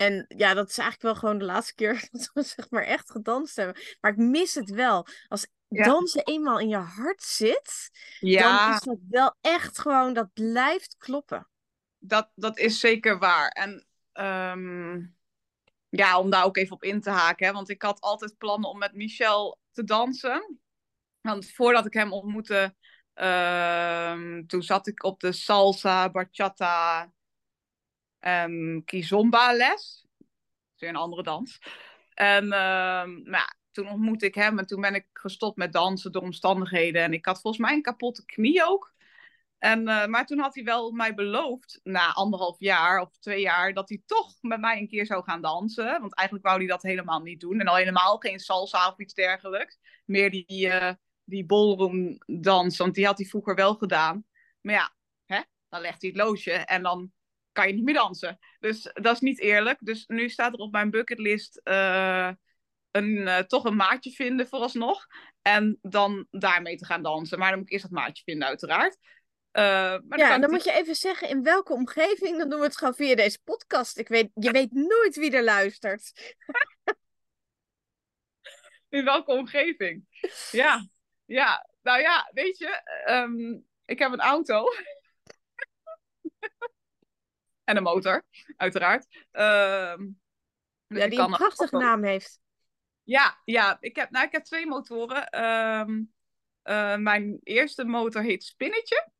en 0.00 0.24
ja, 0.28 0.54
dat 0.54 0.68
is 0.68 0.78
eigenlijk 0.78 1.02
wel 1.02 1.14
gewoon 1.14 1.38
de 1.38 1.44
laatste 1.44 1.74
keer 1.74 2.08
dat 2.12 2.30
we 2.34 2.42
zeg 2.42 2.70
maar 2.70 2.82
echt 2.82 3.10
gedanst 3.10 3.56
hebben. 3.56 3.82
Maar 4.00 4.10
ik 4.10 4.16
mis 4.16 4.54
het 4.54 4.70
wel. 4.70 5.06
Als 5.28 5.46
dansen 5.68 6.24
eenmaal 6.24 6.58
in 6.58 6.68
je 6.68 6.76
hart 6.76 7.22
zit, 7.22 7.90
ja. 8.20 8.66
dan 8.66 8.74
is 8.74 8.80
dat 8.80 8.98
wel 9.08 9.36
echt 9.40 9.78
gewoon, 9.78 10.12
dat 10.12 10.32
blijft 10.32 10.96
kloppen. 10.96 11.48
Dat, 11.98 12.30
dat 12.34 12.58
is 12.58 12.80
zeker 12.80 13.18
waar. 13.18 13.48
En 13.48 13.86
ehm, 14.12 15.00
ja, 15.88 16.18
om 16.18 16.30
daar 16.30 16.44
ook 16.44 16.56
even 16.56 16.74
op 16.74 16.82
in 16.82 17.00
te 17.00 17.10
haken. 17.10 17.46
Hè, 17.46 17.52
want 17.52 17.68
ik 17.68 17.82
had 17.82 18.00
altijd 18.00 18.38
plannen 18.38 18.70
om 18.70 18.78
met 18.78 18.94
Michel 18.94 19.58
te 19.72 19.84
dansen. 19.84 20.58
Want 21.20 21.50
voordat 21.50 21.86
ik 21.86 21.92
hem 21.92 22.12
ontmoette, 22.12 22.74
um, 23.14 24.46
toen 24.46 24.62
zat 24.62 24.86
ik 24.86 25.02
op 25.02 25.20
de 25.20 25.32
salsa, 25.32 26.10
bachata, 26.10 27.12
en 28.20 28.82
kizomba 28.84 29.52
les. 29.52 30.06
Dat 30.18 30.26
is 30.74 30.80
weer 30.80 30.88
een 30.88 30.96
andere 30.96 31.22
dans. 31.22 31.58
En 32.14 32.52
ehm, 32.52 33.10
nou, 33.10 33.30
ja, 33.30 33.54
toen 33.70 33.88
ontmoette 33.88 34.26
ik 34.26 34.34
hem 34.34 34.58
en 34.58 34.66
toen 34.66 34.80
ben 34.80 34.94
ik 34.94 35.06
gestopt 35.12 35.56
met 35.56 35.72
dansen 35.72 36.12
door 36.12 36.22
omstandigheden. 36.22 37.02
En 37.02 37.12
ik 37.12 37.24
had 37.24 37.40
volgens 37.40 37.62
mij 37.62 37.74
een 37.74 37.82
kapotte 37.82 38.24
knie 38.24 38.64
ook. 38.64 38.94
En, 39.58 39.80
uh, 39.80 40.06
maar 40.06 40.26
toen 40.26 40.38
had 40.38 40.54
hij 40.54 40.64
wel 40.64 40.90
mij 40.90 41.14
beloofd, 41.14 41.80
na 41.82 42.12
anderhalf 42.12 42.56
jaar 42.58 43.00
of 43.00 43.18
twee 43.18 43.40
jaar, 43.40 43.72
dat 43.72 43.88
hij 43.88 44.02
toch 44.06 44.34
met 44.40 44.60
mij 44.60 44.78
een 44.78 44.88
keer 44.88 45.06
zou 45.06 45.22
gaan 45.24 45.40
dansen. 45.40 46.00
Want 46.00 46.14
eigenlijk 46.14 46.48
wou 46.48 46.58
hij 46.58 46.68
dat 46.68 46.82
helemaal 46.82 47.20
niet 47.20 47.40
doen. 47.40 47.60
En 47.60 47.66
al 47.66 47.76
helemaal 47.76 48.16
geen 48.16 48.38
salsa 48.38 48.88
of 48.88 48.98
iets 48.98 49.14
dergelijks. 49.14 49.78
Meer 50.04 50.30
die, 50.30 50.66
uh, 50.66 50.92
die 51.24 51.46
ballroom 51.46 52.18
dans, 52.26 52.76
want 52.76 52.94
die 52.94 53.06
had 53.06 53.18
hij 53.18 53.26
vroeger 53.26 53.54
wel 53.54 53.74
gedaan. 53.74 54.24
Maar 54.60 54.74
ja, 54.74 54.94
hè, 55.26 55.40
dan 55.68 55.80
legt 55.80 56.02
hij 56.02 56.10
het 56.10 56.18
loodje 56.18 56.52
en 56.52 56.82
dan 56.82 57.12
kan 57.60 57.68
je 57.68 57.76
niet 57.76 57.84
meer 57.84 57.94
dansen. 57.94 58.38
Dus 58.58 58.90
dat 58.92 59.14
is 59.14 59.20
niet 59.20 59.40
eerlijk. 59.40 59.78
Dus 59.80 60.06
nu 60.06 60.28
staat 60.28 60.52
er 60.52 60.58
op 60.58 60.72
mijn 60.72 60.90
bucketlist 60.90 61.60
uh, 61.64 62.30
een, 62.90 63.44
toch 63.46 63.64
een 63.64 63.76
maatje 63.76 64.10
vinden 64.10 64.48
vooralsnog. 64.48 65.06
En 65.42 65.78
dan 65.82 66.26
daarmee 66.30 66.76
te 66.76 66.84
gaan 66.84 67.02
dansen. 67.02 67.38
Maar 67.38 67.48
dan 67.48 67.58
moet 67.58 67.66
ik 67.66 67.72
eerst 67.72 67.90
dat 67.90 68.00
maatje 68.00 68.22
vinden 68.22 68.48
uiteraard. 68.48 68.98
Uh, 69.52 69.62
maar 70.08 70.18
ja, 70.18 70.28
dan, 70.28 70.40
dan 70.40 70.50
moet 70.50 70.64
je 70.64 70.72
even 70.72 70.94
zeggen 70.94 71.28
in 71.28 71.42
welke 71.42 71.72
omgeving. 71.72 72.38
Dan 72.38 72.48
doen 72.48 72.58
we 72.58 72.64
het 72.64 72.76
gewoon 72.76 72.94
via 72.94 73.14
deze 73.14 73.38
podcast. 73.44 73.98
Ik 73.98 74.08
weet, 74.08 74.30
je 74.34 74.50
weet 74.50 74.72
nooit 74.72 75.16
wie 75.16 75.30
er 75.30 75.44
luistert. 75.44 76.12
in 78.88 79.04
welke 79.04 79.32
omgeving? 79.32 80.06
Ja, 80.50 80.88
ja. 81.24 81.68
Nou 81.82 82.00
ja, 82.00 82.30
weet 82.32 82.58
je, 82.58 82.82
um, 83.08 83.64
ik 83.84 83.98
heb 83.98 84.12
een 84.12 84.20
auto. 84.20 84.64
En 87.70 87.76
een 87.76 87.82
motor, 87.82 88.24
uiteraard. 88.56 89.06
Uh, 89.32 89.96
dus 90.86 90.98
ja, 90.98 91.08
die 91.08 91.18
een 91.18 91.30
prachtige 91.30 91.76
naam 91.76 92.04
heeft. 92.04 92.40
Ja, 93.02 93.40
ja 93.44 93.76
ik, 93.80 93.96
heb, 93.96 94.10
nou, 94.10 94.26
ik 94.26 94.32
heb 94.32 94.44
twee 94.44 94.66
motoren. 94.66 95.44
Um, 95.44 96.12
uh, 96.64 96.96
mijn 96.96 97.40
eerste 97.42 97.84
motor 97.84 98.22
heet 98.22 98.44
Spinnetje 98.44 99.10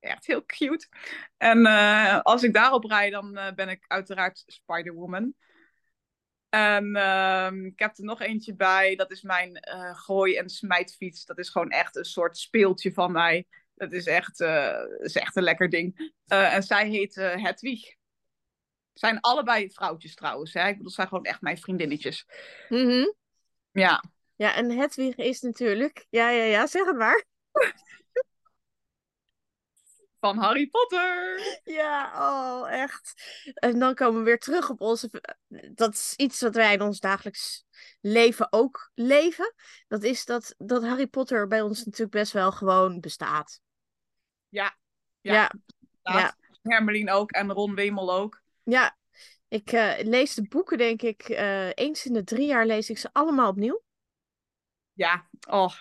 echt 0.00 0.26
heel 0.26 0.44
cute. 0.44 0.88
En 1.36 1.58
uh, 1.58 2.20
als 2.20 2.42
ik 2.42 2.54
daarop 2.54 2.84
rijd, 2.84 3.12
dan 3.12 3.38
uh, 3.38 3.52
ben 3.52 3.68
ik 3.68 3.84
uiteraard 3.86 4.42
Spider-Woman. 4.46 5.34
En 6.48 6.96
uh, 6.96 7.50
ik 7.52 7.78
heb 7.78 7.96
er 7.96 8.04
nog 8.04 8.20
eentje 8.20 8.54
bij. 8.54 8.96
Dat 8.96 9.10
is 9.10 9.22
mijn 9.22 9.58
gooi- 9.92 10.36
en 10.36 10.48
smijtfiets. 10.48 11.24
Dat 11.24 11.38
is 11.38 11.48
gewoon 11.48 11.70
echt 11.70 11.96
een 11.96 12.04
soort 12.04 12.38
speeltje 12.38 12.92
van 12.92 13.12
mij. 13.12 13.46
Dat 13.76 13.92
is 13.92 14.06
echt, 14.06 14.40
is 14.98 15.16
echt 15.16 15.36
een 15.36 15.42
lekker 15.42 15.68
ding. 15.68 16.12
en 16.26 16.62
zij 16.62 16.88
heet 16.88 17.14
Hedwig. 17.14 17.94
Zijn 18.92 19.20
allebei 19.20 19.70
vrouwtjes 19.70 20.14
trouwens. 20.14 20.52
Hè? 20.52 20.68
Ik 20.68 20.76
bedoel, 20.76 20.90
zijn 20.90 21.08
gewoon 21.08 21.24
echt 21.24 21.40
mijn 21.40 21.58
vriendinnetjes. 21.58 22.26
Mm 22.68 22.88
-hmm. 22.88 23.14
Ja. 23.70 24.04
Ja, 24.36 24.54
en 24.54 24.70
Hedwig 24.70 25.16
is 25.16 25.40
natuurlijk... 25.40 26.06
Ja, 26.10 26.30
ja, 26.30 26.44
ja, 26.44 26.66
zeg 26.66 26.86
het 26.86 26.96
maar 26.96 27.24
van 30.20 30.38
Harry 30.38 30.68
Potter. 30.68 31.40
Ja, 31.64 32.12
oh, 32.14 32.72
echt. 32.72 33.14
En 33.54 33.78
dan 33.78 33.94
komen 33.94 34.18
we 34.18 34.24
weer 34.24 34.38
terug 34.38 34.70
op 34.70 34.80
onze. 34.80 35.10
Dat 35.74 35.94
is 35.94 36.14
iets 36.16 36.40
wat 36.40 36.54
wij 36.54 36.72
in 36.72 36.82
ons 36.82 37.00
dagelijks 37.00 37.64
leven 38.00 38.46
ook 38.50 38.90
leven. 38.94 39.54
Dat 39.88 40.02
is 40.02 40.24
dat, 40.24 40.54
dat 40.58 40.82
Harry 40.82 41.06
Potter 41.06 41.46
bij 41.46 41.60
ons 41.60 41.84
natuurlijk 41.84 42.10
best 42.10 42.32
wel 42.32 42.52
gewoon 42.52 43.00
bestaat. 43.00 43.60
Ja, 44.56 44.76
ja. 45.20 45.32
ja. 45.32 45.52
ja. 46.02 46.36
Hermelien 46.62 47.10
ook 47.10 47.30
en 47.30 47.52
Ron 47.52 47.74
Wemel 47.74 48.14
ook. 48.14 48.42
Ja, 48.62 48.96
ik 49.48 49.72
uh, 49.72 49.92
lees 49.98 50.34
de 50.34 50.48
boeken, 50.48 50.78
denk 50.78 51.02
ik, 51.02 51.28
uh, 51.28 51.68
eens 51.74 52.06
in 52.06 52.12
de 52.12 52.24
drie 52.24 52.46
jaar 52.46 52.66
lees 52.66 52.90
ik 52.90 52.98
ze 52.98 53.08
allemaal 53.12 53.48
opnieuw. 53.48 53.82
Ja, 54.92 55.28
oh, 55.48 55.72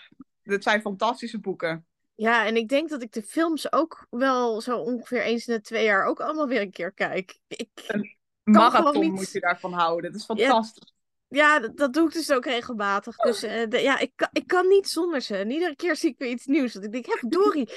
dit 0.43 0.63
zijn 0.63 0.81
fantastische 0.81 1.39
boeken. 1.39 1.85
Ja, 2.15 2.45
en 2.45 2.55
ik 2.55 2.67
denk 2.67 2.89
dat 2.89 3.01
ik 3.01 3.11
de 3.11 3.23
films 3.23 3.71
ook 3.71 4.07
wel 4.09 4.61
zo 4.61 4.77
ongeveer 4.77 5.21
eens 5.21 5.47
in 5.47 5.53
de 5.53 5.61
twee 5.61 5.85
jaar 5.85 6.05
ook 6.05 6.19
allemaal 6.19 6.47
weer 6.47 6.61
een 6.61 6.71
keer 6.71 6.91
kijk. 6.91 7.39
Ik 7.47 7.69
een 7.87 8.17
marathon 8.43 8.99
niet... 8.99 9.11
moet 9.11 9.31
je 9.31 9.39
daarvan 9.39 9.73
houden. 9.73 10.11
Dat 10.11 10.19
is 10.19 10.25
fantastisch. 10.25 10.93
Ja, 11.27 11.59
ja 11.59 11.67
dat, 11.67 11.93
doe 11.93 12.07
ik 12.07 12.13
dus 12.13 12.31
ook 12.31 12.45
regelmatig. 12.45 13.15
Dus 13.15 13.43
uh, 13.43 13.67
de, 13.69 13.79
ja, 13.79 13.99
ik 13.99 14.11
kan, 14.15 14.29
ik 14.31 14.47
kan 14.47 14.67
niet 14.67 14.89
zonder 14.89 15.21
ze. 15.21 15.37
En 15.37 15.51
iedere 15.51 15.75
keer 15.75 15.95
zie 15.95 16.09
ik 16.09 16.17
weer 16.17 16.29
iets 16.29 16.45
nieuws. 16.45 16.73
Dat 16.73 16.83
ik 16.83 16.91
denk, 16.91 17.05
heb 17.05 17.31
Dory. 17.31 17.67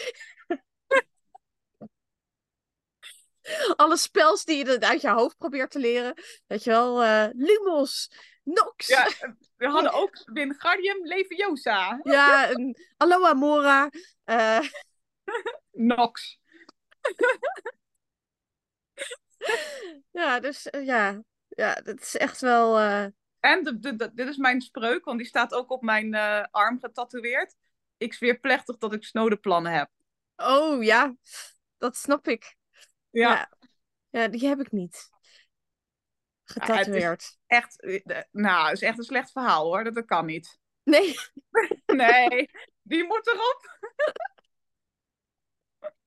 Alle 3.76 3.96
spels 3.96 4.44
die 4.44 4.66
je 4.66 4.80
uit 4.80 5.00
je 5.00 5.10
hoofd 5.10 5.36
probeert 5.36 5.70
te 5.70 5.78
leren. 5.78 6.14
Weet 6.46 6.64
je 6.64 6.70
wel, 6.70 7.04
uh, 7.04 7.26
Lumos, 7.32 8.10
Nox. 8.42 8.86
Ja, 8.86 9.08
we 9.56 9.66
hadden 9.66 9.92
ook 9.92 10.22
Wingardium 10.24 11.06
Leviosa. 11.06 12.00
Ja, 12.02 12.50
Aloha 12.96 13.34
Mora. 13.34 13.90
Uh... 14.24 14.60
Nox. 15.72 16.38
ja, 20.10 20.40
dus 20.40 20.66
uh, 20.70 20.86
ja. 20.86 21.22
Ja, 21.48 21.74
dat 21.74 22.00
is 22.00 22.16
echt 22.16 22.40
wel... 22.40 22.78
En 23.40 23.64
de, 23.64 23.78
de, 23.78 23.96
de, 23.96 24.10
dit 24.14 24.28
is 24.28 24.36
mijn 24.36 24.60
spreuk, 24.60 25.04
want 25.04 25.18
die 25.18 25.26
staat 25.26 25.54
ook 25.54 25.70
op 25.70 25.82
mijn 25.82 26.14
arm 26.50 26.78
getatoeëerd. 26.80 27.54
Ik 27.96 28.14
zweer 28.14 28.38
plechtig 28.38 28.78
dat 28.78 28.92
ik 28.92 29.04
snode 29.04 29.36
plannen 29.36 29.72
heb. 29.72 29.90
Oh 30.36 30.82
ja, 30.82 31.14
dat 31.78 31.96
snap 31.96 32.28
ik. 32.28 32.57
Ja. 33.10 33.50
ja. 34.10 34.28
die 34.28 34.48
heb 34.48 34.60
ik 34.60 34.72
niet 34.72 35.10
getatoeëerd. 36.44 37.38
Ja, 37.46 37.56
echt, 37.58 37.80
eh, 37.80 38.20
nou, 38.30 38.64
het 38.64 38.74
is 38.74 38.88
echt 38.88 38.98
een 38.98 39.04
slecht 39.04 39.30
verhaal 39.30 39.64
hoor. 39.64 39.84
Dat, 39.84 39.94
dat 39.94 40.04
kan 40.04 40.26
niet. 40.26 40.58
Nee. 40.82 41.14
nee, 41.86 42.50
die 42.82 43.04
moet 43.04 43.26
erop. 43.26 43.78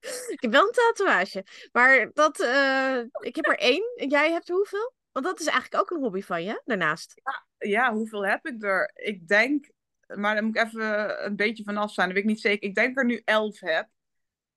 ik 0.33 0.37
heb 0.39 0.51
wel 0.51 0.67
een 0.67 0.71
tatoeage. 0.71 1.45
Maar 1.71 2.11
dat, 2.13 2.39
uh, 2.39 2.99
ik 3.19 3.35
heb 3.35 3.47
er 3.47 3.57
één. 3.57 3.83
Jij 3.95 4.31
hebt 4.31 4.49
er 4.49 4.55
hoeveel? 4.55 4.93
Want 5.11 5.25
dat 5.25 5.39
is 5.39 5.47
eigenlijk 5.47 5.83
ook 5.83 5.91
een 5.91 6.03
hobby 6.03 6.21
van 6.21 6.43
je, 6.43 6.61
daarnaast. 6.65 7.21
Ja, 7.23 7.67
ja, 7.67 7.93
hoeveel 7.93 8.25
heb 8.25 8.45
ik 8.45 8.63
er? 8.63 8.91
Ik 8.93 9.27
denk, 9.27 9.71
maar 10.07 10.35
dan 10.35 10.43
moet 10.45 10.55
ik 10.55 10.63
even 10.63 11.25
een 11.25 11.35
beetje 11.35 11.63
vanaf 11.63 11.93
zijn. 11.93 12.07
Dat 12.07 12.15
weet 12.15 12.25
ik 12.25 12.31
niet 12.31 12.41
zeker. 12.41 12.69
Ik 12.69 12.75
denk 12.75 12.97
er 12.97 13.05
nu 13.05 13.21
elf 13.25 13.59
heb, 13.59 13.89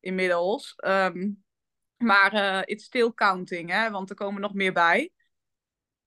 inmiddels. 0.01 0.75
Um, 0.87 1.44
maar 1.97 2.35
uh, 2.35 2.63
it's 2.65 2.85
still 2.85 3.13
counting, 3.15 3.71
hè, 3.71 3.91
want 3.91 4.11
er 4.11 4.17
komen 4.17 4.41
nog 4.41 4.55
meer 4.55 4.73
bij. 4.73 5.13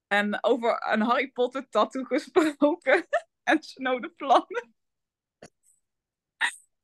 En 0.07 0.43
over 0.43 0.87
een 0.91 1.01
Harry 1.01 1.31
Potter 1.31 1.69
tattoo 1.69 2.03
gesproken 2.03 3.07
en 3.43 3.63
snode 3.63 4.09
plannen. 4.09 4.75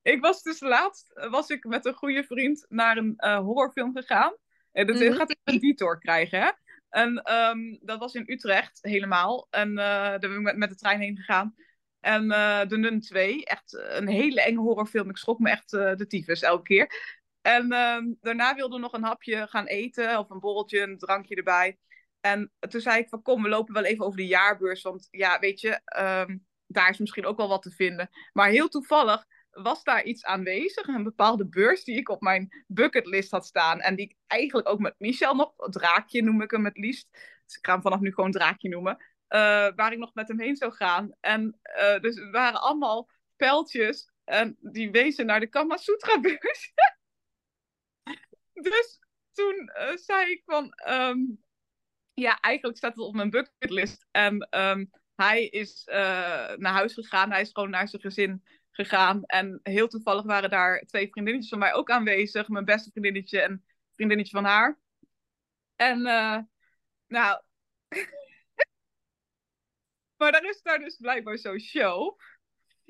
ik 0.01 0.21
was 0.21 0.41
dus 0.41 0.59
laatst 0.59 1.13
was 1.29 1.49
ik 1.49 1.63
met 1.63 1.85
een 1.85 1.93
goede 1.93 2.23
vriend 2.23 2.65
naar 2.69 2.97
een 2.97 3.13
uh, 3.17 3.37
horrorfilm 3.37 3.95
gegaan. 3.95 4.35
En 4.71 4.87
dat 4.87 4.95
mm 4.95 5.13
gaat 5.13 5.35
een 5.43 5.59
detour 5.59 5.97
krijgen, 5.97 6.41
hè? 6.41 6.51
En 6.89 7.33
um, 7.33 7.79
dat 7.81 7.99
was 7.99 8.13
in 8.13 8.23
Utrecht 8.25 8.79
helemaal. 8.81 9.47
En 9.49 9.69
uh, 9.69 9.75
daar 9.75 10.19
ben 10.19 10.33
ik 10.33 10.41
met, 10.41 10.57
met 10.57 10.69
de 10.69 10.75
trein 10.75 10.99
heen 10.99 11.17
gegaan. 11.17 11.55
En 11.99 12.23
uh, 12.23 12.65
De 12.67 12.77
Nun 12.77 12.99
2, 12.99 13.45
echt 13.45 13.73
een 13.73 14.07
hele 14.07 14.41
enge 14.41 14.59
horrorfilm. 14.59 15.09
Ik 15.09 15.17
schrok 15.17 15.39
me 15.39 15.49
echt 15.49 15.69
de 15.69 16.05
tyfus 16.07 16.41
elke 16.41 16.63
keer. 16.63 17.21
En 17.43 17.65
uh, 17.73 17.97
daarna 18.21 18.55
wilden 18.55 18.77
we 18.77 18.83
nog 18.83 18.93
een 18.93 19.03
hapje 19.03 19.47
gaan 19.47 19.65
eten, 19.65 20.19
of 20.19 20.29
een 20.29 20.39
borreltje, 20.39 20.79
een 20.79 20.97
drankje 20.97 21.35
erbij. 21.35 21.77
En 22.19 22.51
toen 22.59 22.81
zei 22.81 22.99
ik 22.99 23.09
van 23.09 23.21
kom, 23.21 23.43
we 23.43 23.49
lopen 23.49 23.73
wel 23.73 23.83
even 23.83 24.05
over 24.05 24.17
de 24.17 24.27
jaarbeurs. 24.27 24.81
Want 24.81 25.07
ja, 25.11 25.39
weet 25.39 25.61
je, 25.61 25.81
um, 25.97 26.45
daar 26.67 26.89
is 26.89 26.97
misschien 26.97 27.25
ook 27.25 27.37
wel 27.37 27.47
wat 27.47 27.61
te 27.61 27.71
vinden. 27.71 28.09
Maar 28.33 28.49
heel 28.49 28.67
toevallig 28.67 29.25
was 29.51 29.83
daar 29.83 30.03
iets 30.03 30.25
aanwezig. 30.25 30.87
Een 30.87 31.03
bepaalde 31.03 31.47
beurs 31.47 31.83
die 31.83 31.97
ik 31.97 32.09
op 32.09 32.21
mijn 32.21 32.63
bucketlist 32.67 33.31
had 33.31 33.45
staan. 33.45 33.79
En 33.79 33.95
die 33.95 34.05
ik 34.05 34.17
eigenlijk 34.27 34.69
ook 34.69 34.79
met 34.79 34.95
Michel 34.97 35.35
nog, 35.35 35.53
draakje 35.55 36.23
noem 36.23 36.41
ik 36.41 36.51
hem 36.51 36.65
het 36.65 36.77
liefst. 36.77 37.07
Dus 37.45 37.55
ik 37.57 37.65
ga 37.65 37.73
hem 37.73 37.81
vanaf 37.81 37.99
nu 37.99 38.13
gewoon 38.13 38.31
draakje 38.31 38.69
noemen. 38.69 38.97
Uh, 39.29 39.39
waar 39.75 39.91
ik 39.91 39.97
nog 39.97 40.13
met 40.13 40.27
hem 40.27 40.39
heen 40.39 40.55
zou 40.55 40.71
gaan. 40.71 41.15
En 41.19 41.59
uh, 41.77 41.99
dus 41.99 42.15
het 42.15 42.31
waren 42.31 42.61
allemaal 42.61 43.09
pijltjes. 43.35 44.11
En 44.23 44.57
die 44.59 44.91
wezen 44.91 45.25
naar 45.25 45.39
de 45.39 45.47
Kamasutra 45.47 46.19
beurs. 46.19 46.73
dus 48.53 48.99
toen 49.31 49.71
uh, 49.77 49.95
zei 49.95 50.31
ik 50.31 50.41
van... 50.45 50.73
Um, 50.89 51.43
ja, 52.13 52.39
eigenlijk 52.39 52.77
staat 52.77 52.95
het 52.95 53.05
op 53.05 53.13
mijn 53.13 53.29
bucketlist. 53.29 54.05
En 54.11 54.47
um, 54.59 54.89
hij 55.15 55.45
is 55.45 55.87
uh, 55.87 55.95
naar 56.55 56.73
huis 56.73 56.93
gegaan. 56.93 57.31
Hij 57.31 57.41
is 57.41 57.51
gewoon 57.51 57.69
naar 57.69 57.87
zijn 57.87 58.01
gezin 58.01 58.43
gegaan. 58.71 59.23
En 59.25 59.59
heel 59.63 59.87
toevallig 59.87 60.23
waren 60.23 60.49
daar 60.49 60.81
twee 60.81 61.09
vriendinnetjes 61.09 61.49
van 61.49 61.59
mij 61.59 61.73
ook 61.73 61.89
aanwezig. 61.89 62.47
Mijn 62.47 62.65
beste 62.65 62.89
vriendinnetje 62.91 63.41
en 63.41 63.65
vriendinnetje 63.95 64.35
van 64.35 64.45
haar. 64.45 64.79
En 65.75 65.99
uh, 65.99 66.37
nou... 67.07 67.41
maar 70.17 70.31
daar 70.31 70.45
is 70.45 70.61
daar 70.61 70.79
dus 70.79 70.97
blijkbaar 70.97 71.37
zo'n 71.37 71.59
show. 71.59 72.19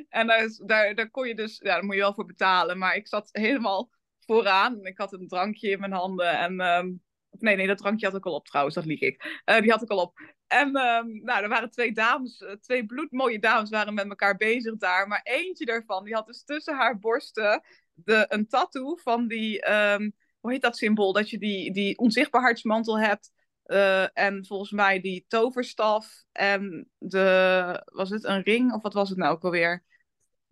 En 0.10 0.28
daar, 0.28 0.44
is, 0.44 0.58
daar, 0.58 0.96
daar 0.96 1.10
kon 1.10 1.28
je 1.28 1.36
dus... 1.36 1.58
Ja, 1.58 1.74
daar 1.74 1.84
moet 1.84 1.96
je 1.96 2.02
wel 2.02 2.14
voor 2.14 2.26
betalen. 2.26 2.78
Maar 2.78 2.96
ik 2.96 3.08
zat 3.08 3.30
helemaal 3.32 3.92
vooraan. 4.26 4.86
Ik 4.86 4.98
had 4.98 5.14
een 5.14 5.28
drankje 5.28 5.70
in 5.70 5.80
mijn 5.80 5.92
handen. 5.92 6.38
En... 6.38 6.60
Um, 6.60 7.02
Nee, 7.40 7.56
nee, 7.56 7.68
dat 7.68 7.78
drankje 7.78 8.06
had 8.06 8.16
ik 8.16 8.26
al 8.26 8.34
op 8.34 8.48
trouwens, 8.48 8.76
dat 8.76 8.86
lieg 8.86 9.02
ik. 9.02 9.42
Uh, 9.46 9.60
die 9.60 9.72
had 9.72 9.82
ik 9.82 9.90
al 9.90 10.02
op. 10.02 10.20
En 10.48 10.68
um, 10.68 11.24
nou, 11.24 11.44
er 11.44 11.50
waren 11.50 11.70
twee 11.70 11.92
dames, 11.92 12.42
uh, 12.42 12.52
twee 12.52 12.86
bloedmooie 12.86 13.40
dames 13.40 13.70
waren 13.70 13.94
met 13.94 14.10
elkaar 14.10 14.36
bezig 14.36 14.78
daar. 14.78 15.08
Maar 15.08 15.22
eentje 15.24 15.66
daarvan, 15.66 16.04
die 16.04 16.14
had 16.14 16.28
dus 16.28 16.44
tussen 16.44 16.76
haar 16.76 17.00
borsten 17.00 17.62
de, 17.94 18.26
een 18.30 18.48
tattoo 18.48 18.96
van 18.96 19.28
die, 19.28 19.72
um, 19.72 20.14
hoe 20.40 20.52
heet 20.52 20.62
dat 20.62 20.78
symbool? 20.78 21.14
Dat 21.14 21.30
je 21.30 21.38
die, 21.38 21.72
die 21.72 21.98
onzichtbaarheidsmantel 21.98 23.00
hebt. 23.00 23.32
Uh, 23.66 24.18
en 24.18 24.46
volgens 24.46 24.72
mij 24.72 25.02
die 25.02 25.26
toverstaf 25.28 26.24
en 26.32 26.90
de, 26.98 27.90
was 27.94 28.10
het 28.10 28.24
een 28.24 28.42
ring 28.42 28.74
of 28.74 28.82
wat 28.82 28.94
was 28.94 29.10
het 29.10 29.18
nou 29.18 29.34
ook 29.34 29.44
alweer? 29.44 29.84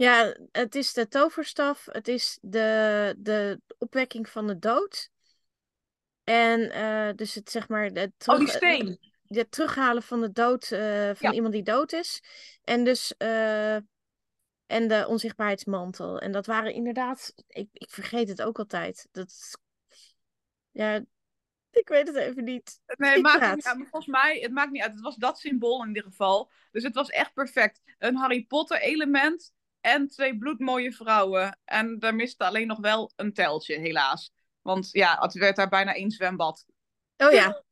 Ja, 0.02 0.36
het 0.52 0.76
is 0.76 0.94
de 0.94 1.08
toverstaf, 1.08 1.86
het 1.92 2.08
is 2.08 2.38
de, 2.42 3.16
de 3.18 3.62
opwekking 3.78 4.30
van 4.30 4.48
de 4.48 4.60
dood. 4.60 5.10
En 6.24 6.60
uh, 6.62 7.10
dus 7.16 7.36
het 7.36 7.52
zeg 7.52 7.68
maar. 7.68 7.94
De 7.94 8.12
terug, 8.18 8.40
oh, 8.40 8.46
die 8.46 8.54
steen. 8.54 9.00
Het 9.28 9.52
terughalen 9.52 10.04
van 10.04 10.22
de 10.22 10.32
dood 10.32 10.72
uh, 10.72 10.80
van 11.06 11.30
ja. 11.30 11.32
iemand 11.32 11.54
die 11.54 11.64
dood 11.64 11.94
is. 11.94 12.24
En 12.64 12.84
dus. 12.84 13.14
Uh, 13.18 13.76
en 14.66 14.88
de 14.88 15.06
onzichtbaarheidsmantel. 15.08 16.20
En 16.20 16.32
dat 16.32 16.46
waren 16.46 16.74
inderdaad. 16.74 17.34
Ik, 17.48 17.70
ik 17.74 17.90
vergeet 17.90 18.30
het 18.30 18.42
ook 18.42 18.60
altijd. 18.60 19.08
Dat. 19.12 19.58
Ja, 20.72 21.04
ik 21.72 21.88
weet 21.88 22.08
het 22.08 22.16
even 22.16 22.44
niet. 22.44 22.82
Nee, 22.86 23.22
maakt 23.22 23.56
niet 23.56 23.66
uit. 23.66 23.78
volgens 23.78 24.06
mij, 24.06 24.40
het 24.40 24.52
maakt 24.52 24.72
niet 24.72 24.82
uit. 24.82 24.92
Het 24.92 25.02
was 25.02 25.16
dat 25.16 25.40
symbool 25.40 25.82
in 25.82 25.88
ieder 25.88 26.04
geval. 26.04 26.52
Dus 26.72 26.84
het 26.84 26.96
was 26.96 27.10
echt 27.10 27.34
perfect. 27.34 27.82
Een 27.98 28.16
Harry 28.16 28.46
Potter 28.46 28.82
element 28.82 29.54
en 29.82 30.08
twee 30.08 30.38
bloedmooie 30.38 30.94
vrouwen. 30.94 31.60
En 31.65 32.00
daar 32.00 32.15
miste 32.15 32.44
alleen 32.44 32.67
nog 32.67 32.80
wel 32.80 33.12
een 33.15 33.34
teltje, 33.34 33.78
helaas. 33.78 34.34
Want 34.62 34.89
ja, 34.91 35.17
het 35.20 35.34
werd 35.34 35.56
daar 35.56 35.70
bijna 35.70 35.94
één 35.94 36.12
zwembad. 36.12 36.65
Oh 37.17 37.32
ja. 37.32 37.48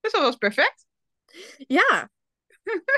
dus 0.00 0.12
dat 0.12 0.22
was 0.22 0.36
perfect. 0.36 0.86
Ja. 1.56 2.10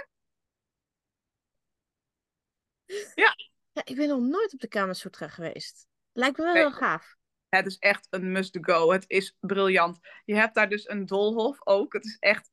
ja. 3.14 3.36
ja. 3.72 3.84
Ik 3.84 3.96
ben 3.96 4.08
nog 4.08 4.20
nooit 4.20 4.52
op 4.52 4.60
de 4.60 4.68
Kamersoetra 4.68 5.28
geweest. 5.28 5.86
Lijkt 6.12 6.36
me 6.36 6.44
wel 6.44 6.54
heel 6.54 6.72
gaaf. 6.72 7.16
Het 7.48 7.66
is 7.66 7.78
echt 7.78 8.06
een 8.10 8.32
must-go. 8.32 8.92
Het 8.92 9.04
is 9.06 9.36
briljant. 9.40 9.98
Je 10.24 10.34
hebt 10.34 10.54
daar 10.54 10.68
dus 10.68 10.88
een 10.88 11.06
dolhof 11.06 11.66
ook. 11.66 11.92
Het 11.92 12.04
is 12.04 12.16
echt, 12.18 12.50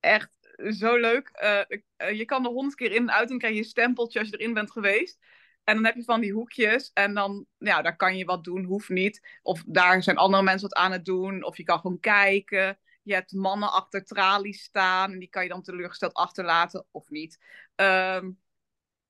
echt 0.00 0.43
zo 0.56 0.96
leuk. 0.96 1.30
Uh, 1.42 2.18
je 2.18 2.24
kan 2.24 2.44
er 2.44 2.50
honderd 2.50 2.74
keer 2.74 2.92
in 2.92 3.02
en 3.02 3.12
uit 3.12 3.30
en 3.30 3.38
krijg 3.38 3.54
je 3.54 3.60
een 3.60 3.66
stempeltje 3.66 4.18
als 4.18 4.28
je 4.28 4.36
erin 4.36 4.54
bent 4.54 4.70
geweest. 4.70 5.18
En 5.64 5.74
dan 5.74 5.84
heb 5.84 5.94
je 5.94 6.04
van 6.04 6.20
die 6.20 6.32
hoekjes 6.32 6.90
en 6.92 7.14
dan, 7.14 7.46
ja, 7.58 7.82
daar 7.82 7.96
kan 7.96 8.16
je 8.16 8.24
wat 8.24 8.44
doen, 8.44 8.64
hoeft 8.64 8.88
niet. 8.88 9.38
Of 9.42 9.62
daar 9.66 10.02
zijn 10.02 10.16
andere 10.16 10.42
mensen 10.42 10.68
wat 10.68 10.78
aan 10.78 10.92
het 10.92 11.04
doen. 11.04 11.44
Of 11.44 11.56
je 11.56 11.62
kan 11.62 11.80
gewoon 11.80 12.00
kijken. 12.00 12.78
Je 13.02 13.14
hebt 13.14 13.32
mannen 13.32 13.72
achter 13.72 14.04
tralies 14.04 14.62
staan 14.62 15.12
en 15.12 15.18
die 15.18 15.28
kan 15.28 15.42
je 15.42 15.48
dan 15.48 15.62
teleurgesteld 15.62 16.14
achterlaten 16.14 16.86
of 16.90 17.10
niet. 17.10 17.40
Um, 17.76 18.40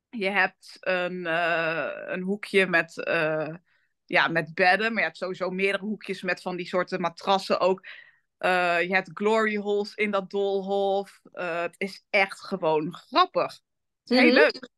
je 0.09 0.31
hebt 0.31 0.77
een, 0.81 1.15
uh, 1.15 1.91
een 2.07 2.23
hoekje 2.23 2.67
met, 2.67 2.95
ja, 4.05 4.29
met 4.29 4.55
bedden, 4.55 4.89
maar 4.89 4.99
je 4.99 5.07
hebt 5.07 5.17
sowieso 5.17 5.51
meerdere 5.51 5.85
hoekjes 5.85 6.23
met 6.23 6.43
van 6.43 6.57
die 6.57 6.67
soorten 6.67 7.01
matrassen 7.01 7.61
ook. 7.61 7.87
Uh, 8.39 8.83
je 8.83 8.95
hebt 8.95 9.11
glory 9.15 9.57
holes 9.57 9.95
in 9.95 10.11
dat 10.11 10.31
doolhof. 10.31 11.21
het 11.33 11.75
is 11.79 12.05
echt 12.11 12.41
gewoon 12.41 12.95
grappig. 12.95 13.61
Heel 14.05 14.19
-hmm. 14.19 14.33
leuk. 14.33 14.69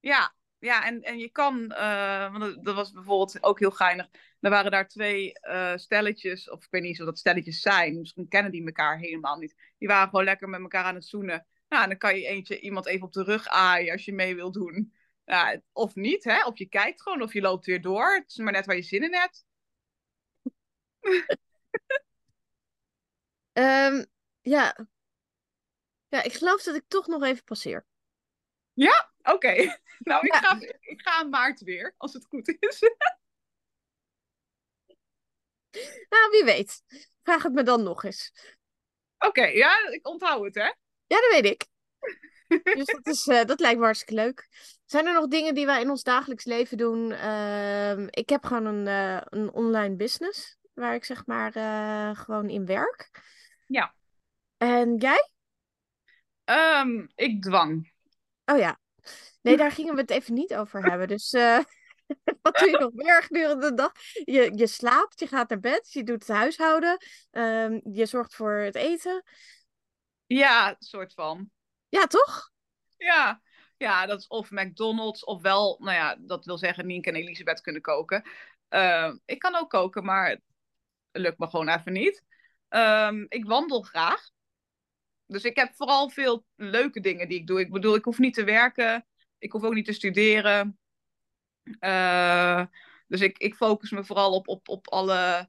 Ja, 0.00 0.34
ja, 0.58 0.84
en, 0.86 1.02
en 1.02 1.18
je 1.18 1.30
kan, 1.30 1.72
uh, 1.72 2.32
want 2.32 2.64
dat 2.64 2.74
was 2.74 2.92
bijvoorbeeld 2.92 3.42
ook 3.42 3.58
heel 3.58 3.70
geinig. 3.70 4.08
Er 4.40 4.50
waren 4.50 4.70
daar 4.70 4.88
twee 4.88 5.32
stelletjes, 5.74 6.50
of 6.50 6.64
ik 6.64 6.70
weet 6.70 6.82
niet 6.82 7.00
of 7.00 7.06
dat 7.06 7.18
stelletjes 7.18 7.60
zijn. 7.60 7.98
Misschien 7.98 8.28
kennen 8.28 8.52
die 8.52 8.66
elkaar 8.66 8.98
helemaal 8.98 9.36
niet. 9.38 9.54
Die 9.78 9.88
waren 9.88 10.08
gewoon 10.08 10.24
lekker 10.24 10.48
met 10.48 10.60
elkaar 10.60 10.84
aan 10.84 10.94
het 10.94 11.04
zoenen. 11.04 11.46
Nou, 11.68 11.82
en 11.82 11.88
dan 11.88 11.98
kan 11.98 12.16
je 12.16 12.26
eentje 12.26 12.60
iemand 12.60 12.86
even 12.86 13.06
op 13.06 13.12
de 13.12 13.22
rug 13.22 13.46
aaien 13.46 13.92
als 13.92 14.04
je 14.04 14.12
mee 14.12 14.34
wilt 14.34 14.54
doen. 14.54 14.92
Ja, 15.24 15.60
of 15.72 15.94
niet, 15.94 16.24
hè? 16.24 16.44
Of 16.44 16.58
je 16.58 16.68
kijkt 16.68 17.02
gewoon, 17.02 17.22
of 17.22 17.32
je 17.32 17.40
loopt 17.40 17.66
weer 17.66 17.80
door. 17.80 18.14
Het 18.14 18.30
is 18.30 18.36
maar 18.36 18.52
net 18.52 18.66
waar 18.66 18.76
je 18.76 18.82
zin 18.82 19.02
in 19.02 19.14
hebt. 19.14 19.44
um, 23.58 24.06
ja. 24.40 24.88
Ja, 26.08 26.22
ik 26.22 26.32
geloof 26.32 26.62
dat 26.62 26.74
ik 26.74 26.84
toch 26.88 27.06
nog 27.06 27.22
even 27.22 27.44
passeer. 27.44 27.86
Ja? 28.72 29.12
Oké. 29.18 29.30
Okay. 29.32 29.80
Nou, 29.98 30.26
ik, 30.26 30.32
ja. 30.32 30.40
ga, 30.40 30.58
ik 30.80 31.00
ga 31.00 31.20
in 31.20 31.28
maart 31.28 31.60
weer, 31.60 31.94
als 31.96 32.12
het 32.12 32.26
goed 32.26 32.56
is. 32.58 32.80
nou, 36.08 36.30
wie 36.30 36.44
weet. 36.44 36.82
Vraag 37.22 37.42
het 37.42 37.52
me 37.52 37.62
dan 37.62 37.82
nog 37.82 38.04
eens. 38.04 38.32
Oké, 39.18 39.26
okay, 39.26 39.56
ja, 39.56 39.88
ik 39.88 40.06
onthoud 40.06 40.44
het, 40.44 40.54
hè? 40.54 40.72
Ja, 41.06 41.20
dat 41.20 41.30
weet 41.30 41.44
ik. 41.44 41.66
dus 42.76 42.84
dat, 42.84 43.06
is, 43.06 43.26
uh, 43.26 43.44
dat 43.44 43.60
lijkt 43.60 43.78
me 43.78 43.84
hartstikke 43.84 44.22
leuk. 44.22 44.48
Zijn 44.84 45.06
er 45.06 45.12
nog 45.12 45.26
dingen 45.26 45.54
die 45.54 45.66
wij 45.66 45.80
in 45.80 45.90
ons 45.90 46.02
dagelijks 46.02 46.44
leven 46.44 46.76
doen? 46.76 47.10
Uh, 47.10 48.06
ik 48.06 48.28
heb 48.28 48.44
gewoon 48.44 48.66
een, 48.66 48.86
uh, 48.86 49.20
een 49.24 49.52
online 49.52 49.96
business, 49.96 50.56
waar 50.74 50.94
ik 50.94 51.04
zeg 51.04 51.26
maar 51.26 51.56
uh, 51.56 52.18
gewoon 52.18 52.48
in 52.48 52.66
werk. 52.66 53.10
Ja. 53.66 53.94
En 54.56 54.96
jij? 54.96 55.30
Um, 56.44 57.08
ik 57.14 57.42
dwang. 57.42 57.92
Oh 58.44 58.58
ja. 58.58 58.78
Nee, 59.42 59.56
daar 59.56 59.72
gingen 59.72 59.94
we 59.94 60.00
het 60.00 60.10
even 60.10 60.34
niet 60.34 60.54
over 60.54 60.84
hebben. 60.84 61.08
Dus 61.08 61.32
uh, 61.32 61.58
wat 62.42 62.56
doe 62.56 62.70
je 62.70 62.78
nog 62.78 62.92
meer 62.92 63.22
gedurende 63.22 63.68
de 63.68 63.74
dag? 63.74 63.92
Je, 64.24 64.52
je 64.54 64.66
slaapt, 64.66 65.20
je 65.20 65.26
gaat 65.26 65.48
naar 65.48 65.60
bed, 65.60 65.92
je 65.92 66.02
doet 66.02 66.26
het 66.26 66.36
huishouden, 66.36 66.98
um, 67.30 67.80
je 67.92 68.06
zorgt 68.06 68.34
voor 68.34 68.52
het 68.52 68.74
eten. 68.74 69.22
Ja, 70.26 70.76
soort 70.78 71.14
van. 71.14 71.50
Ja, 71.88 72.06
toch? 72.06 72.50
Ja. 72.96 73.42
ja, 73.76 74.06
dat 74.06 74.20
is 74.20 74.26
of 74.26 74.50
McDonald's 74.50 75.24
of 75.24 75.42
wel, 75.42 75.76
nou 75.80 75.96
ja, 75.96 76.16
dat 76.20 76.44
wil 76.44 76.58
zeggen 76.58 76.86
Nienke 76.86 77.08
en 77.08 77.16
Elisabeth 77.16 77.60
kunnen 77.60 77.82
koken. 77.82 78.28
Uh, 78.70 79.14
ik 79.24 79.38
kan 79.38 79.54
ook 79.54 79.70
koken, 79.70 80.04
maar 80.04 80.28
het 80.28 80.42
lukt 81.12 81.38
me 81.38 81.46
gewoon 81.46 81.68
even 81.68 81.92
niet. 81.92 82.24
Um, 82.68 83.26
ik 83.28 83.44
wandel 83.44 83.82
graag. 83.82 84.30
Dus 85.26 85.44
ik 85.44 85.56
heb 85.56 85.74
vooral 85.74 86.10
veel 86.10 86.46
leuke 86.54 87.00
dingen 87.00 87.28
die 87.28 87.38
ik 87.38 87.46
doe. 87.46 87.60
Ik 87.60 87.70
bedoel, 87.70 87.94
ik 87.94 88.04
hoef 88.04 88.18
niet 88.18 88.34
te 88.34 88.44
werken. 88.44 89.06
Ik 89.38 89.52
hoef 89.52 89.62
ook 89.62 89.74
niet 89.74 89.84
te 89.84 89.92
studeren. 89.92 90.78
Uh, 91.80 92.64
dus 93.06 93.20
ik, 93.20 93.38
ik 93.38 93.54
focus 93.54 93.90
me 93.90 94.04
vooral 94.04 94.34
op, 94.34 94.48
op, 94.48 94.68
op 94.68 94.88
alle, 94.88 95.48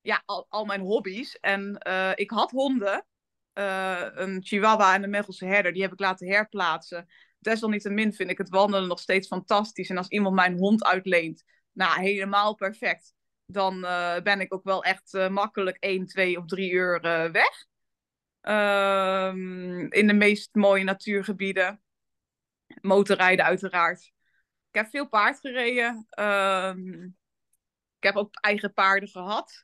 ja, 0.00 0.22
al, 0.24 0.46
al 0.48 0.64
mijn 0.64 0.80
hobby's. 0.80 1.38
En 1.40 1.80
uh, 1.88 2.12
ik 2.14 2.30
had 2.30 2.50
honden. 2.50 3.06
Uh, 3.54 4.06
een 4.10 4.42
chihuahua 4.44 4.94
en 4.94 5.02
een 5.02 5.10
Mechelse 5.10 5.44
herder. 5.44 5.72
Die 5.72 5.82
heb 5.82 5.92
ik 5.92 6.00
laten 6.00 6.28
herplaatsen. 6.28 7.08
Desalniettemin 7.38 8.12
vind 8.12 8.30
ik 8.30 8.38
het 8.38 8.48
wandelen 8.48 8.88
nog 8.88 9.00
steeds 9.00 9.26
fantastisch. 9.26 9.90
En 9.90 9.96
als 9.96 10.08
iemand 10.08 10.34
mijn 10.34 10.58
hond 10.58 10.84
uitleent, 10.84 11.44
nou, 11.72 12.00
helemaal 12.00 12.54
perfect. 12.54 13.14
Dan 13.50 13.80
ben 14.22 14.40
ik 14.40 14.54
ook 14.54 14.64
wel 14.64 14.84
echt 14.84 15.12
makkelijk 15.28 15.76
1, 15.76 16.06
2 16.06 16.38
of 16.38 16.46
3 16.46 16.70
uur 16.70 17.00
weg. 17.32 17.66
Um, 18.42 19.92
in 19.92 20.06
de 20.06 20.12
meest 20.12 20.54
mooie 20.54 20.84
natuurgebieden. 20.84 21.82
Motorrijden 22.80 23.44
uiteraard. 23.44 24.12
Ik 24.68 24.74
heb 24.74 24.88
veel 24.88 25.08
paard 25.08 25.40
gereden. 25.40 26.06
Um, 26.20 27.16
ik 27.96 28.04
heb 28.04 28.16
ook 28.16 28.34
eigen 28.40 28.72
paarden 28.72 29.08
gehad. 29.08 29.62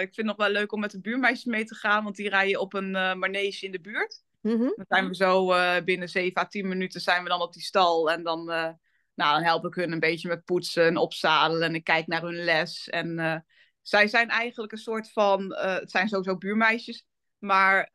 Ik 0.00 0.14
vind 0.14 0.16
het 0.16 0.26
nog 0.26 0.36
wel 0.36 0.48
leuk 0.48 0.72
om 0.72 0.80
met 0.80 0.90
de 0.90 1.00
buurmeisjes 1.00 1.44
mee 1.44 1.64
te 1.64 1.74
gaan, 1.74 2.04
want 2.04 2.16
die 2.16 2.28
rijden 2.28 2.60
op 2.60 2.74
een 2.74 2.90
manege 2.90 3.66
in 3.66 3.72
de 3.72 3.80
buurt. 3.80 4.24
Mm 4.40 4.56
-hmm. 4.56 4.72
Dan 4.76 4.84
zijn 4.88 5.08
we 5.08 5.14
zo 5.14 5.46
binnen 5.84 6.08
7 6.08 6.42
à 6.42 6.46
10 6.46 6.68
minuten 6.68 7.00
zijn 7.00 7.22
we 7.22 7.28
dan 7.28 7.42
op 7.42 7.52
die 7.52 7.62
stal. 7.62 8.10
En 8.10 8.22
dan, 8.22 8.48
nou, 9.20 9.34
dan 9.34 9.42
help 9.42 9.64
ik 9.64 9.74
hun 9.74 9.92
een 9.92 10.00
beetje 10.00 10.28
met 10.28 10.44
poetsen 10.44 10.86
en 10.86 10.96
opzadelen. 10.96 11.68
En 11.68 11.74
ik 11.74 11.84
kijk 11.84 12.06
naar 12.06 12.22
hun 12.22 12.44
les. 12.44 12.88
En 12.88 13.44
zij 13.82 14.08
zijn 14.08 14.28
eigenlijk 14.28 14.72
een 14.72 14.78
soort 14.78 15.12
van, 15.12 15.54
het 15.54 15.90
zijn 15.90 16.08
sowieso 16.08 16.36
buurmeisjes. 16.36 17.06
Maar 17.38 17.88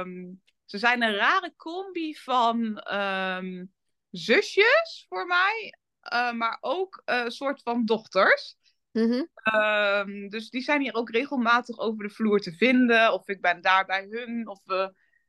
um, 0.00 0.42
ze 0.64 0.78
zijn 0.78 1.02
een 1.02 1.14
rare 1.14 1.54
combi 1.56 2.14
van 2.14 2.88
um, 2.94 3.72
zusjes 4.10 5.06
voor 5.08 5.26
mij, 5.26 5.78
uh, 6.12 6.32
maar 6.32 6.58
ook 6.60 7.02
een 7.04 7.30
soort 7.30 7.62
van 7.62 7.84
dochters. 7.84 8.56
Mm 8.92 9.10
-hmm. 9.10 9.28
um, 9.60 10.28
dus 10.28 10.50
die 10.50 10.62
zijn 10.62 10.80
hier 10.80 10.94
ook 10.94 11.10
regelmatig 11.10 11.78
over 11.78 12.06
de 12.06 12.14
vloer 12.14 12.40
te 12.40 12.52
vinden. 12.52 13.12
Of 13.12 13.28
ik 13.28 13.40
ben 13.40 13.60
daar 13.60 13.84
bij 13.84 14.06
hun. 14.10 14.48
Of 14.48 14.62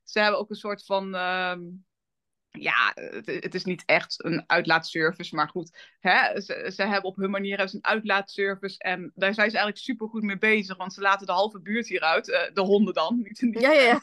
ze 0.03 0.19
hebben 0.19 0.39
ook 0.39 0.49
een 0.49 0.55
soort 0.55 0.85
van. 0.85 1.13
Ja, 2.59 2.91
het, 2.93 3.25
het, 3.25 3.55
is 3.55 3.63
niet 3.63 3.83
echt 3.85 4.23
een 4.23 4.43
uitlaatservice, 4.47 5.35
maar 5.35 5.49
goed. 5.49 5.95
Hè? 5.99 6.41
Ze, 6.41 6.71
ze 6.75 6.83
hebben 6.83 7.09
op 7.09 7.15
hun 7.15 7.29
manier 7.29 7.59
een 7.59 7.85
uitlaatservice. 7.85 8.79
En 8.79 9.11
daar 9.15 9.33
zijn 9.33 9.49
ze 9.49 9.57
eigenlijk 9.57 9.85
super 9.85 10.07
goed 10.07 10.23
mee 10.23 10.37
bezig. 10.37 10.77
Want 10.77 10.93
ze 10.93 11.01
laten 11.01 11.25
de 11.25 11.31
halve 11.31 11.59
buurt 11.59 11.87
hieruit. 11.87 12.25
de 12.25 12.61
honden 12.61 12.93
dan. 12.93 13.17
Niet, 13.23 13.41
niet 13.41 13.61
ja, 13.61 13.71
ja, 13.71 13.81
ja. 13.81 14.01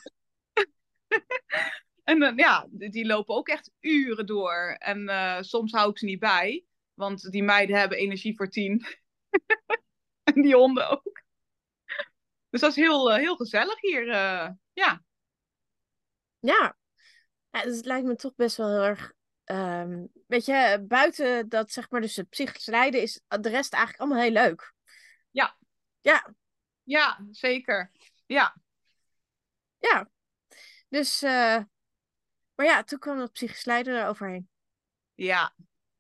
En 2.05 2.23
uh, 2.23 2.37
ja, 2.37 2.67
die 2.71 3.07
lopen 3.07 3.35
ook 3.35 3.49
echt 3.49 3.71
uren 3.81 4.27
door. 4.27 4.77
En 4.79 5.01
uh, 5.03 5.41
soms 5.41 5.73
hou 5.73 5.91
ik 5.91 5.99
ze 5.99 6.05
niet 6.05 6.19
bij, 6.19 6.65
want 6.95 7.31
die 7.31 7.43
meiden 7.43 7.77
hebben 7.77 7.99
energie 7.99 8.37
voor 8.37 8.49
tien. 8.49 8.87
en 10.35 10.43
die 10.43 10.55
honden 10.55 10.91
ook. 10.91 11.23
Dus 12.51 12.61
dat 12.61 12.71
is 12.71 12.77
heel, 12.77 13.15
heel 13.15 13.37
gezellig 13.37 13.81
hier. 13.81 14.07
ja. 14.73 15.03
Ja. 16.41 16.77
Ja, 17.53 17.63
dus 17.63 17.77
het 17.77 17.87
lijkt 17.87 18.07
me 18.07 18.17
toch 18.17 18.35
best 18.35 18.57
wel 18.57 18.69
heel 18.69 18.85
erg 18.85 19.13
Um, 19.45 20.09
weet 20.27 20.45
je, 20.45 20.85
buiten 20.89 21.49
dat 21.49 21.71
zeg 21.71 21.91
maar 21.91 22.01
dus 22.01 22.17
het 22.17 22.29
psychisch 22.29 22.67
lijden 22.67 23.03
is 23.03 23.21
de 23.29 23.49
rest 23.49 23.73
eigenlijk 23.73 24.03
allemaal 24.03 24.23
heel 24.23 24.33
leuk. 24.33 24.75
Ja. 25.31 25.57
Ja. 26.01 26.35
Ja, 26.83 27.27
zeker. 27.31 27.91
Ja. 28.27 28.57
Ja. 29.79 30.11
Dus, 30.89 31.23
uh, 31.23 31.59
maar 32.55 32.67
ja, 32.67 32.83
toen 32.83 32.99
kwam 32.99 33.19
het 33.19 33.33
psychisch 33.33 33.65
lijden 33.65 33.97
er 33.97 34.09
overheen. 34.09 34.49
Ja. 35.15 35.55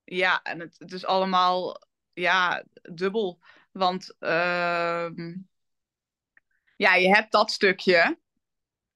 Ja, 0.04 0.42
en 0.42 0.60
het, 0.60 0.78
het 0.78 0.92
is 0.92 1.04
allemaal, 1.04 1.82
ja, 2.12 2.64
dubbel. 2.82 3.40
Want, 3.72 4.16
uh, 4.20 5.10
ja, 6.76 6.94
je 6.94 7.14
hebt 7.14 7.32
dat 7.32 7.50
stukje. 7.50 8.18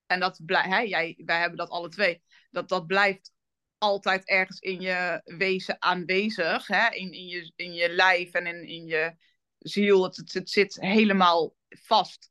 En 0.07 0.21
dat 0.21 0.41
blijft, 0.45 0.69
hè, 0.69 0.79
jij, 0.79 1.23
wij 1.25 1.41
hebben 1.41 1.59
dat 1.59 1.71
alle 1.71 1.89
twee. 1.89 2.23
Dat, 2.57 2.69
dat 2.69 2.87
blijft 2.87 3.33
altijd 3.79 4.29
ergens 4.29 4.59
in 4.59 4.81
je 4.81 5.21
wezen 5.25 5.77
aanwezig. 5.79 6.67
Hè? 6.67 6.89
In, 6.89 7.13
in, 7.13 7.27
je, 7.27 7.53
in 7.57 7.75
je 7.75 7.89
lijf 7.89 8.33
en 8.33 8.47
in, 8.47 8.67
in 8.67 8.87
je 8.87 9.17
ziel. 9.59 10.05
Het, 10.05 10.33
het, 10.33 10.51
zit 10.51 10.77
helemaal 10.81 11.55
vast. 11.69 12.31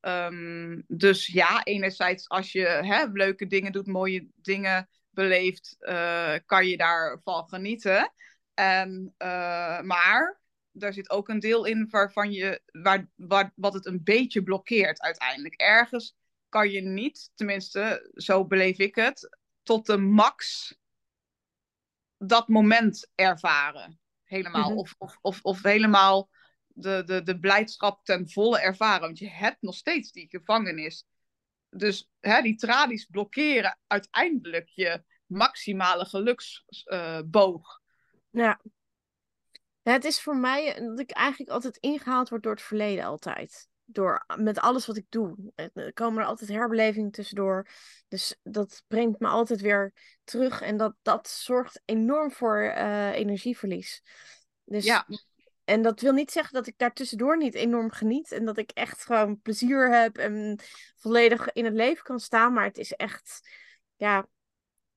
Ehm, 0.00 0.80
dus 0.86 1.26
ja, 1.26 1.64
enerzijds 1.64 2.28
als 2.28 2.52
je 2.52 2.66
hè, 2.66 3.04
leuke 3.12 3.46
dingen 3.46 3.72
doet, 3.72 3.86
mooie 3.86 4.28
dingen 4.34 4.88
beleeft, 5.10 5.76
uh, 5.80 6.34
kan 6.46 6.66
je 6.66 6.76
daarvan 6.76 7.48
genieten. 7.48 8.12
En, 8.54 9.14
uh, 9.18 9.80
maar 9.80 10.40
daar 10.70 10.92
zit 10.92 11.10
ook 11.10 11.28
een 11.28 11.40
deel 11.40 11.64
in 11.64 11.88
waarvan 11.90 12.32
je, 12.32 12.60
waar, 12.66 13.10
waar, 13.14 13.52
wat 13.54 13.74
het 13.74 13.86
een 13.86 14.02
beetje 14.02 14.42
blokkeert 14.42 15.00
uiteindelijk. 15.00 15.54
Ergens 15.54 16.14
kan 16.48 16.70
je 16.70 16.80
niet, 16.80 17.30
tenminste, 17.34 18.10
zo 18.14 18.46
beleef 18.46 18.78
ik 18.78 18.94
het, 18.94 19.40
tot 19.62 19.86
de 19.86 19.96
max 19.96 20.74
dat 22.16 22.48
moment 22.48 23.10
ervaren. 23.14 24.00
Helemaal. 24.24 24.68
Mhm. 24.68 24.78
of, 24.78 24.94
of, 24.98 25.18
of, 25.20 25.38
of 25.42 25.62
helemaal 25.62 26.30
de, 26.66 27.02
de, 27.04 27.22
de 27.22 27.38
blijdschap 27.38 28.04
ten 28.04 28.30
volle 28.30 28.60
ervaren. 28.60 29.00
Want 29.00 29.18
je 29.18 29.28
hebt 29.28 29.62
nog 29.62 29.74
steeds 29.74 30.12
die 30.12 30.28
gevangenis. 30.28 31.06
Dus 31.68 32.10
hè, 32.20 32.42
die 32.42 32.56
tralies 32.56 33.04
blokkeren 33.04 33.78
uiteindelijk 33.86 34.68
je 34.68 35.04
maximale 35.26 36.04
geluksboog. 36.04 37.80
Uh, 38.30 38.42
ja. 38.44 38.60
ja. 39.82 39.92
Het 39.92 40.04
is 40.04 40.20
voor 40.20 40.36
mij 40.36 40.80
dat 40.80 40.98
ik 40.98 41.10
eigenlijk 41.10 41.50
altijd 41.50 41.76
ingehaald 41.76 42.28
word 42.28 42.42
door 42.42 42.52
het 42.52 42.62
verleden 42.62 43.04
altijd 43.04 43.70
door, 43.94 44.24
met 44.36 44.58
alles 44.58 44.86
wat 44.86 44.96
ik 44.96 45.06
doe. 45.08 45.52
Er 45.74 45.92
komen 45.92 46.22
er 46.22 46.28
altijd 46.28 46.50
herbelevingen 46.50 47.10
tussendoor. 47.10 47.68
Dus 48.08 48.36
dat 48.42 48.82
brengt 48.86 49.20
me 49.20 49.26
altijd 49.26 49.60
weer 49.60 49.92
terug. 50.24 50.60
En 50.60 50.76
dat, 50.76 50.94
dat 51.02 51.28
zorgt 51.28 51.82
enorm 51.84 52.30
voor 52.30 52.62
uh, 52.62 53.12
energieverlies. 53.12 54.02
Dus, 54.64 54.84
ja. 54.84 55.06
En 55.64 55.82
dat 55.82 56.00
wil 56.00 56.12
niet 56.12 56.30
zeggen 56.30 56.54
dat 56.54 56.66
ik 56.66 56.78
daar 56.78 56.92
tussendoor 56.92 57.36
niet 57.36 57.54
enorm 57.54 57.90
geniet. 57.90 58.32
En 58.32 58.44
dat 58.44 58.58
ik 58.58 58.70
echt 58.70 59.04
gewoon 59.04 59.40
plezier 59.40 59.94
heb 60.00 60.16
en 60.18 60.60
volledig 60.96 61.52
in 61.52 61.64
het 61.64 61.74
leven 61.74 62.04
kan 62.04 62.20
staan. 62.20 62.52
Maar 62.52 62.64
het 62.64 62.78
is 62.78 62.92
echt, 62.92 63.48
ja, 63.96 64.26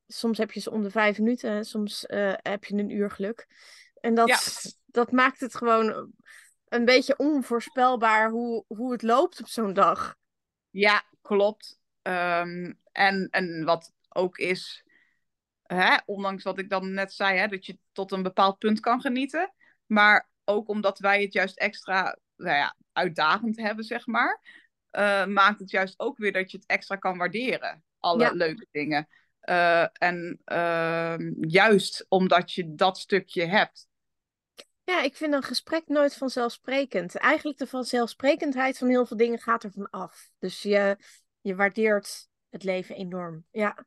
soms 0.08 0.38
heb 0.38 0.52
je 0.52 0.60
ze 0.60 0.72
om 0.72 0.84
de 0.84 0.92
vijf 0.92 1.18
minuten. 1.18 1.66
Soms 1.66 2.06
uh, 2.08 2.34
heb 2.36 2.64
je 2.64 2.76
een 2.76 2.90
uur 2.90 3.12
geluk. 3.12 3.48
En 4.00 4.16
dat, 4.16 4.64
dat 4.86 5.12
maakt 5.12 5.40
het 5.40 5.56
gewoon 5.56 6.14
een 6.68 6.86
beetje 6.86 7.18
onvoorspelbaar 7.18 8.30
hoe, 8.30 8.64
hoe 8.68 8.92
het 8.92 9.02
loopt 9.02 9.40
op 9.40 9.48
zo'n 9.48 9.74
dag. 9.74 10.16
Ja, 10.70 11.04
klopt. 11.22 11.80
Ehm, 12.02 12.74
en, 12.92 13.28
en 13.32 13.64
wat 13.64 13.94
ook 14.10 14.38
is, 14.38 14.84
hè, 15.64 15.98
ondanks 16.06 16.44
wat 16.44 16.60
ik 16.60 16.70
dan 16.70 16.94
net 16.94 17.14
zei, 17.14 17.38
hè, 17.38 17.48
dat 17.48 17.66
je 17.66 17.78
tot 17.92 18.12
een 18.12 18.24
bepaald 18.24 18.58
punt 18.58 18.80
kan 18.80 19.02
genieten. 19.02 19.54
Maar 19.86 20.30
ook 20.44 20.68
omdat 20.68 21.00
wij 21.00 21.22
het 21.22 21.34
juist 21.34 21.58
extra 21.58 22.18
nou 22.36 22.58
ja, 22.58 22.76
uitdagend 22.92 23.58
hebben, 23.58 23.86
zeg 23.86 24.06
maar. 24.06 24.42
Uh, 24.92 25.26
maakt 25.26 25.60
het 25.60 25.72
juist 25.72 26.00
ook 26.00 26.18
weer 26.18 26.32
dat 26.32 26.52
je 26.52 26.58
het 26.58 26.66
extra 26.66 26.96
kan 26.96 27.18
waarderen. 27.18 27.84
Alle 28.00 28.36
leuke 28.36 28.68
dingen. 28.72 29.08
Uh, 29.50 29.86
en 29.94 30.42
uh, 30.46 31.16
juist 31.40 32.06
omdat 32.10 32.52
je 32.52 32.76
dat 32.76 32.98
stukje 32.98 33.46
hebt. 33.46 33.88
Ja, 34.86 35.02
ik 35.02 35.16
vind 35.16 35.34
een 35.34 35.44
gesprek 35.44 35.88
nooit 35.88 36.16
vanzelfsprekend. 36.16 37.16
Eigenlijk 37.16 37.58
de 37.58 37.68
vanzelfsprekendheid 37.68 38.78
van 38.78 38.88
heel 38.88 39.06
veel 39.06 39.18
dingen 39.18 39.40
gaat 39.40 39.64
er 39.64 39.72
van 39.72 39.90
af. 39.90 40.32
Dus 40.40 40.62
je, 40.62 40.98
je 41.42 41.56
waardeert 41.56 42.28
het 42.50 42.64
leven 42.64 42.96
enorm. 42.96 43.46
Ja, 43.52 43.86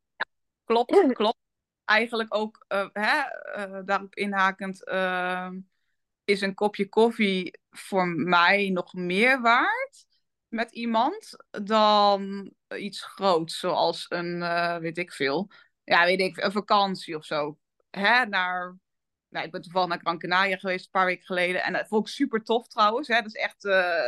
klopt, 0.64 1.06
klopt. 1.12 1.38
Eigenlijk 1.84 2.34
ook 2.34 2.64
uh, 2.68 2.88
hè, 2.92 3.22
uh, 3.66 3.80
daarop 3.84 4.14
inhakend 4.14 4.88
uh, 4.88 5.50
is 6.24 6.40
een 6.40 6.54
kopje 6.54 6.88
koffie 6.88 7.58
voor 7.70 8.06
mij 8.08 8.70
nog 8.70 8.94
meer 8.94 9.40
waard 9.40 10.06
met 10.48 10.70
iemand 10.70 11.36
dan 11.50 12.52
iets 12.76 13.02
groots, 13.02 13.58
zoals 13.58 14.06
een, 14.08 14.42
eh, 14.42 14.76
weet 14.76 14.98
ik 14.98 15.12
veel, 15.12 15.50
ja, 15.84 16.04
weet 16.04 16.20
ik, 16.20 16.36
een 16.36 16.52
vakantie 16.52 17.16
of 17.16 17.24
zo. 17.24 17.58
Hè, 17.90 18.26
naar 18.26 18.76
nou, 19.28 19.46
ik 19.46 19.52
ben 19.52 19.62
toevallig 19.62 19.88
naar 19.88 19.98
Gran 19.98 20.18
Canaria 20.18 20.56
geweest 20.56 20.84
een 20.84 20.90
paar 20.90 21.06
weken 21.06 21.26
geleden. 21.26 21.62
En 21.62 21.72
dat 21.72 21.88
vond 21.88 22.06
ik 22.06 22.14
super 22.14 22.42
tof 22.42 22.68
trouwens. 22.68 23.08
Hè. 23.08 23.14
Dat 23.14 23.26
is 23.26 23.40
echt 23.40 23.64
uh, 23.64 24.02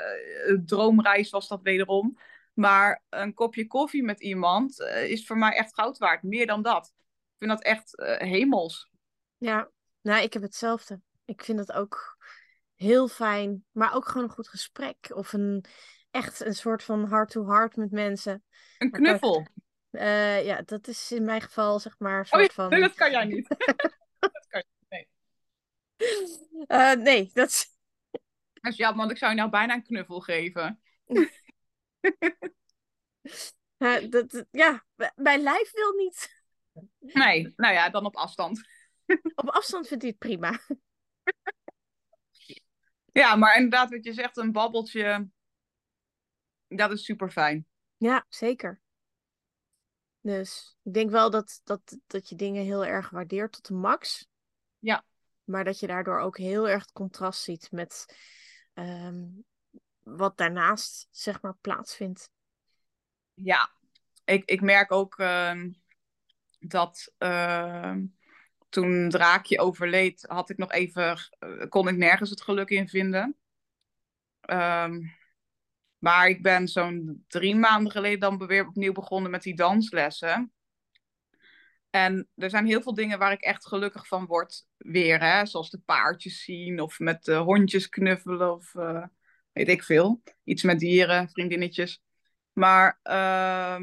een 0.46 0.66
droomreis 0.66 1.30
was 1.30 1.48
dat 1.48 1.62
wederom. 1.62 2.18
Maar 2.54 3.02
een 3.08 3.34
kopje 3.34 3.66
koffie 3.66 4.02
met 4.02 4.20
iemand 4.20 4.80
uh, 4.80 5.10
is 5.10 5.26
voor 5.26 5.38
mij 5.38 5.52
echt 5.52 5.74
goud 5.74 5.98
waard. 5.98 6.22
Meer 6.22 6.46
dan 6.46 6.62
dat. 6.62 6.86
Ik 6.96 7.36
vind 7.38 7.50
dat 7.50 7.62
echt 7.62 7.98
uh, 7.98 8.16
hemels. 8.16 8.90
Ja, 9.36 9.70
nou, 10.00 10.22
ik 10.22 10.32
heb 10.32 10.42
hetzelfde. 10.42 11.00
Ik 11.24 11.44
vind 11.44 11.58
dat 11.58 11.72
ook 11.72 12.16
heel 12.74 13.08
fijn. 13.08 13.64
Maar 13.70 13.94
ook 13.94 14.06
gewoon 14.08 14.22
een 14.22 14.34
goed 14.34 14.48
gesprek. 14.48 15.10
Of 15.14 15.32
een 15.32 15.64
echt 16.10 16.40
een 16.40 16.54
soort 16.54 16.82
van 16.82 17.08
heart-to-heart 17.08 17.76
met 17.76 17.90
mensen. 17.90 18.44
Een 18.78 18.90
knuffel. 18.90 19.46
ja, 20.42 20.62
dat 20.62 20.88
is 20.88 21.12
in 21.12 21.24
mijn 21.24 21.40
geval 21.40 21.78
zeg 21.78 21.98
maar 21.98 22.18
een 22.18 22.24
oh 22.24 22.40
soort 22.40 22.52
van... 22.52 22.68
Nee, 22.68 22.80
dat 22.88 22.94
kan 22.94 23.10
jij 23.10 23.24
niet. 23.24 23.48
uh, 26.66 26.94
nee, 27.08 27.30
dat 27.32 27.48
is... 27.48 27.78
Dat 28.52 28.72
is 28.72 28.78
jammer, 28.78 28.98
want 28.98 29.10
ik 29.10 29.16
zou 29.16 29.30
je 29.30 29.36
nou 29.36 29.50
bijna 29.50 29.74
een 29.74 29.82
knuffel 29.82 30.20
geven. 30.20 30.80
uh, 33.78 34.10
dat, 34.10 34.44
ja, 34.50 34.84
mijn 35.14 35.40
lijf 35.40 35.72
wil 35.72 35.92
niet. 35.92 36.42
Nee, 36.98 37.52
nou 37.56 37.74
ja, 37.74 37.90
dan 37.90 38.04
op 38.04 38.16
afstand. 38.16 38.60
op 39.34 39.48
afstand 39.48 39.88
vindt 39.88 40.02
hij 40.02 40.10
het 40.10 40.20
prima. 40.20 40.58
ja, 43.20 43.36
maar 43.36 43.56
inderdaad, 43.56 43.90
wat 43.90 44.04
je 44.04 44.12
zegt, 44.12 44.36
een 44.36 44.52
babbeltje, 44.52 45.28
dat 46.68 46.92
is 46.92 47.04
super 47.04 47.30
fijn. 47.30 47.66
Ja, 47.96 48.26
zeker. 48.28 48.80
Dus 50.20 50.76
ik 50.82 50.92
denk 50.94 51.10
wel 51.10 51.30
dat, 51.30 51.60
dat, 51.64 51.98
dat 52.06 52.28
je 52.28 52.34
dingen 52.34 52.64
heel 52.64 52.84
erg 52.84 53.10
waardeert 53.10 53.52
tot 53.52 53.66
de 53.66 53.74
max. 53.74 54.28
Ja. 54.78 55.04
Maar 55.50 55.64
dat 55.64 55.80
je 55.80 55.86
daardoor 55.86 56.18
ook 56.18 56.38
heel 56.38 56.68
erg 56.68 56.82
het 56.82 56.92
contrast 56.92 57.42
ziet 57.42 57.68
met 57.70 58.16
ehm, 58.74 59.24
wat 60.02 60.36
daarnaast, 60.36 61.08
zeg 61.10 61.42
maar, 61.42 61.56
plaatsvindt. 61.60 62.30
Ja, 63.34 63.70
ik, 64.24 64.44
ik 64.44 64.60
merk 64.60 64.92
ook 64.92 65.18
uh, 65.18 65.64
dat 66.58 67.14
uh, 67.18 67.96
toen 68.68 69.08
Draakje 69.08 69.60
overleed, 69.60 70.24
had 70.28 70.50
ik 70.50 70.56
nog 70.56 70.72
even, 70.72 71.18
uh, 71.40 71.68
kon 71.68 71.88
ik 71.88 71.96
nergens 71.96 72.30
het 72.30 72.42
geluk 72.42 72.70
in 72.70 72.88
vinden. 72.88 73.36
Ehm, 74.40 75.00
maar 75.98 76.28
ik 76.28 76.42
ben 76.42 76.68
zo'n 76.68 77.24
drie 77.28 77.56
maanden 77.56 77.92
geleden 77.92 78.20
dan 78.20 78.46
weer 78.46 78.66
opnieuw 78.66 78.92
begonnen 78.92 79.30
met 79.30 79.42
die 79.42 79.56
danslessen. 79.56 80.52
En 81.90 82.28
er 82.36 82.50
zijn 82.50 82.66
heel 82.66 82.82
veel 82.82 82.94
dingen 82.94 83.18
waar 83.18 83.32
ik 83.32 83.40
echt 83.40 83.66
gelukkig 83.66 84.06
van 84.06 84.26
word 84.26 84.66
weer. 84.76 85.20
Hè? 85.20 85.46
Zoals 85.46 85.70
de 85.70 85.78
paardjes 85.78 86.44
zien 86.44 86.80
of 86.80 86.98
met 86.98 87.24
de 87.24 87.34
hondjes 87.34 87.88
knuffelen 87.88 88.52
of 88.54 88.74
uh, 88.74 89.04
weet 89.52 89.68
ik 89.68 89.82
veel. 89.82 90.22
Iets 90.44 90.62
met 90.62 90.78
dieren, 90.78 91.30
vriendinnetjes. 91.30 92.02
Maar 92.52 93.00
uh, 93.02 93.78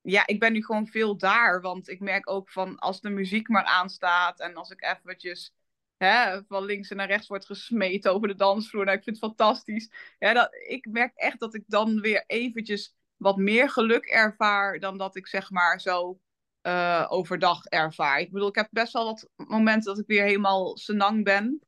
ja, 0.00 0.26
ik 0.26 0.40
ben 0.40 0.52
nu 0.52 0.64
gewoon 0.64 0.86
veel 0.86 1.16
daar. 1.16 1.60
Want 1.60 1.88
ik 1.88 2.00
merk 2.00 2.30
ook 2.30 2.50
van 2.50 2.78
als 2.78 3.00
de 3.00 3.10
muziek 3.10 3.48
maar 3.48 3.64
aanstaat 3.64 4.40
en 4.40 4.54
als 4.54 4.70
ik 4.70 4.82
eventjes 4.82 5.54
hè, 5.96 6.42
van 6.48 6.64
links 6.64 6.88
naar 6.88 7.06
rechts 7.06 7.28
word 7.28 7.46
gesmeten 7.46 8.12
over 8.12 8.28
de 8.28 8.34
dansvloer. 8.34 8.84
Nou, 8.84 8.96
ik 8.96 9.04
vind 9.04 9.16
het 9.16 9.24
fantastisch. 9.24 9.90
Ja, 10.18 10.32
dat, 10.32 10.54
ik 10.68 10.86
merk 10.90 11.14
echt 11.14 11.40
dat 11.40 11.54
ik 11.54 11.64
dan 11.66 12.00
weer 12.00 12.24
eventjes 12.26 12.94
wat 13.16 13.36
meer 13.36 13.70
geluk 13.70 14.04
ervaar 14.04 14.78
dan 14.78 14.98
dat 14.98 15.16
ik 15.16 15.26
zeg 15.26 15.50
maar 15.50 15.80
zo 15.80 16.20
uh, 16.62 17.06
overdag 17.08 17.64
ervaar. 17.64 18.20
Ik 18.20 18.32
bedoel, 18.32 18.48
ik 18.48 18.54
heb 18.54 18.68
best 18.70 18.92
wel 18.92 19.04
wat 19.04 19.28
momenten 19.36 19.94
dat 19.94 19.98
ik 20.02 20.06
weer 20.06 20.22
helemaal 20.22 20.76
senang 20.76 21.24
ben. 21.24 21.60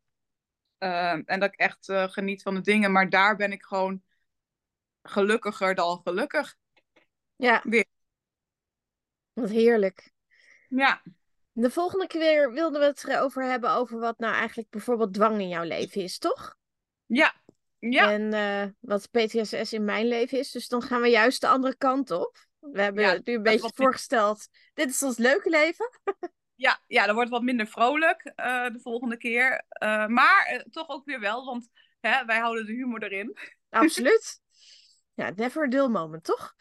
Uh, 0.79 1.13
en 1.13 1.41
dat 1.41 1.53
ik 1.53 1.57
echt 1.57 1.89
uh, 1.89 2.09
geniet 2.09 2.43
van 2.43 2.55
de 2.55 2.61
dingen. 2.61 2.93
Maar 2.93 3.09
daar 3.09 3.37
ben 3.37 3.53
ik 3.53 3.63
gewoon 3.63 4.03
gelukkiger 5.03 5.75
dan 5.75 6.01
gelukkig. 6.05 6.57
Ja. 7.37 7.63
Weer. 7.65 7.87
Wat 9.33 9.51
heerlijk. 9.51 10.13
Ja. 10.69 11.03
De 11.53 11.71
volgende 11.71 12.07
keer 12.07 12.53
wilden 12.53 12.81
we 12.81 12.87
het 12.87 13.09
erover 13.09 13.45
hebben 13.45 13.71
over 13.71 13.99
wat 13.99 14.19
nou 14.19 14.35
eigenlijk 14.35 14.71
bijvoorbeeld 14.71 15.15
dwang 15.15 15.41
in 15.41 15.49
jouw 15.49 15.65
leven 15.65 16.03
is, 16.03 16.19
toch? 16.19 16.57
Ja. 17.07 17.35
Ja. 17.79 18.13
En 18.13 18.33
eh, 18.33 18.69
wat 18.81 19.11
PTSS 19.11 19.73
in 19.73 19.85
mijn 19.85 20.07
leven 20.07 20.39
is. 20.39 20.51
Dus 20.51 20.69
dan 20.69 20.83
gaan 20.83 21.01
we 21.01 21.09
juist 21.09 21.41
de 21.41 21.49
andere 21.49 21.77
kant 21.77 22.11
op. 22.11 22.47
We 22.73 22.83
hebben 22.83 23.03
Ja, 23.03 23.11
het 23.13 23.27
nu 23.27 23.35
een 23.35 23.43
beetje 23.43 23.73
voorgesteld. 23.75 24.49
Dit 24.75 24.91
is 24.91 25.03
ons 25.03 25.17
leuke 25.17 25.51
leven. 25.51 25.91
Ja, 26.57 26.81
ja, 26.87 27.07
dat 27.07 27.15
wordt 27.15 27.31
wat 27.31 27.43
minder 27.43 27.67
vrolijk 27.67 28.33
eh, 28.35 28.67
de 28.67 28.81
volgende 28.81 29.17
keer. 29.17 29.65
Eh, 29.69 30.07
maar 30.07 30.45
eh, 30.45 30.61
toch 30.61 30.89
ook 30.89 31.05
weer 31.05 31.21
wel, 31.21 31.45
want 31.45 31.69
hè, 32.01 32.25
wij 32.25 32.39
houden 32.39 32.67
de 32.67 32.73
humor 32.73 33.03
erin. 33.03 33.39
Absoluut. 33.71 34.41
ja, 35.15 35.33
never 35.37 35.63
a 35.63 35.67
dull 35.67 35.89
moment, 35.89 36.25
toch? 36.25 36.55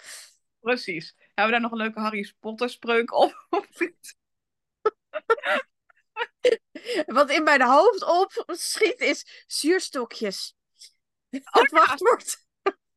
Precies. 0.60 1.16
Hebben 1.18 1.46
we 1.46 1.52
daar 1.52 1.62
nog 1.62 1.72
een 1.72 1.78
leuke 1.78 2.00
Harry 2.00 2.34
Potter 2.40 2.70
spreuk 2.70 3.14
op? 3.14 3.46
Wat 7.06 7.30
in 7.30 7.44
mijn 7.44 7.62
hoofd 7.62 8.04
op 8.04 8.44
schiet 8.48 9.00
is 9.00 9.44
zuurstokjes. 9.48 10.56
Het 11.30 11.50
ja. 11.54 11.68
wachtwoord. 11.70 12.46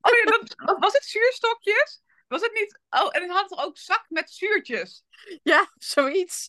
oh 0.01 0.13
ja, 0.25 0.25
dat, 0.25 0.55
was 0.79 0.93
het 0.93 1.05
zuurstokjes? 1.05 2.05
Was 2.29 2.41
het 2.41 2.53
niet... 2.53 2.81
Oh, 2.91 3.09
en 3.17 3.23
het 3.23 3.31
had 3.31 3.49
toch 3.49 3.65
ook 3.65 3.79
zak 3.79 4.05
met 4.09 4.31
zuurtjes? 4.31 5.05
Ja, 5.43 5.73
zoiets. 5.95 6.49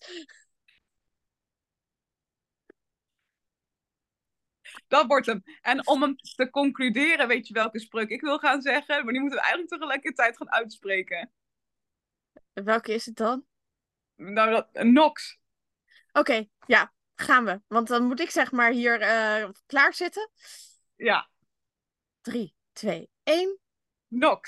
Dat 4.87 5.05
wordt 5.07 5.25
hem. 5.25 5.43
En 5.61 5.87
om 5.87 6.01
hem 6.01 6.15
te 6.15 6.49
concluderen, 6.49 7.27
weet 7.27 7.47
je 7.47 7.53
welke 7.53 7.79
spreuk 7.79 8.09
ik 8.09 8.21
wil 8.21 8.39
gaan 8.39 8.61
zeggen? 8.61 9.03
Maar 9.03 9.13
die 9.13 9.21
moeten 9.21 9.39
we 9.39 9.45
eigenlijk 9.45 9.73
tegelijkertijd 9.73 10.37
gaan 10.37 10.51
uitspreken. 10.51 11.31
Welke 12.53 12.93
is 12.93 13.05
het 13.05 13.15
dan? 13.15 13.45
Nou, 14.15 14.51
dat, 14.51 14.83
Nox. 14.83 15.39
Oké, 16.11 16.47
ja, 16.65 16.93
gaan 17.15 17.45
we. 17.45 17.61
Want 17.67 17.87
dan 17.87 18.03
moet 18.03 18.19
ik 18.19 18.29
zeg 18.29 18.51
maar 18.51 18.71
hier 18.71 19.01
eh 19.01 19.49
klaar 19.65 19.93
zitten. 19.93 20.29
Ja, 20.95 21.29
3, 22.21 22.55
2, 22.71 23.09
1. 23.23 23.59
Nox. 24.07 24.41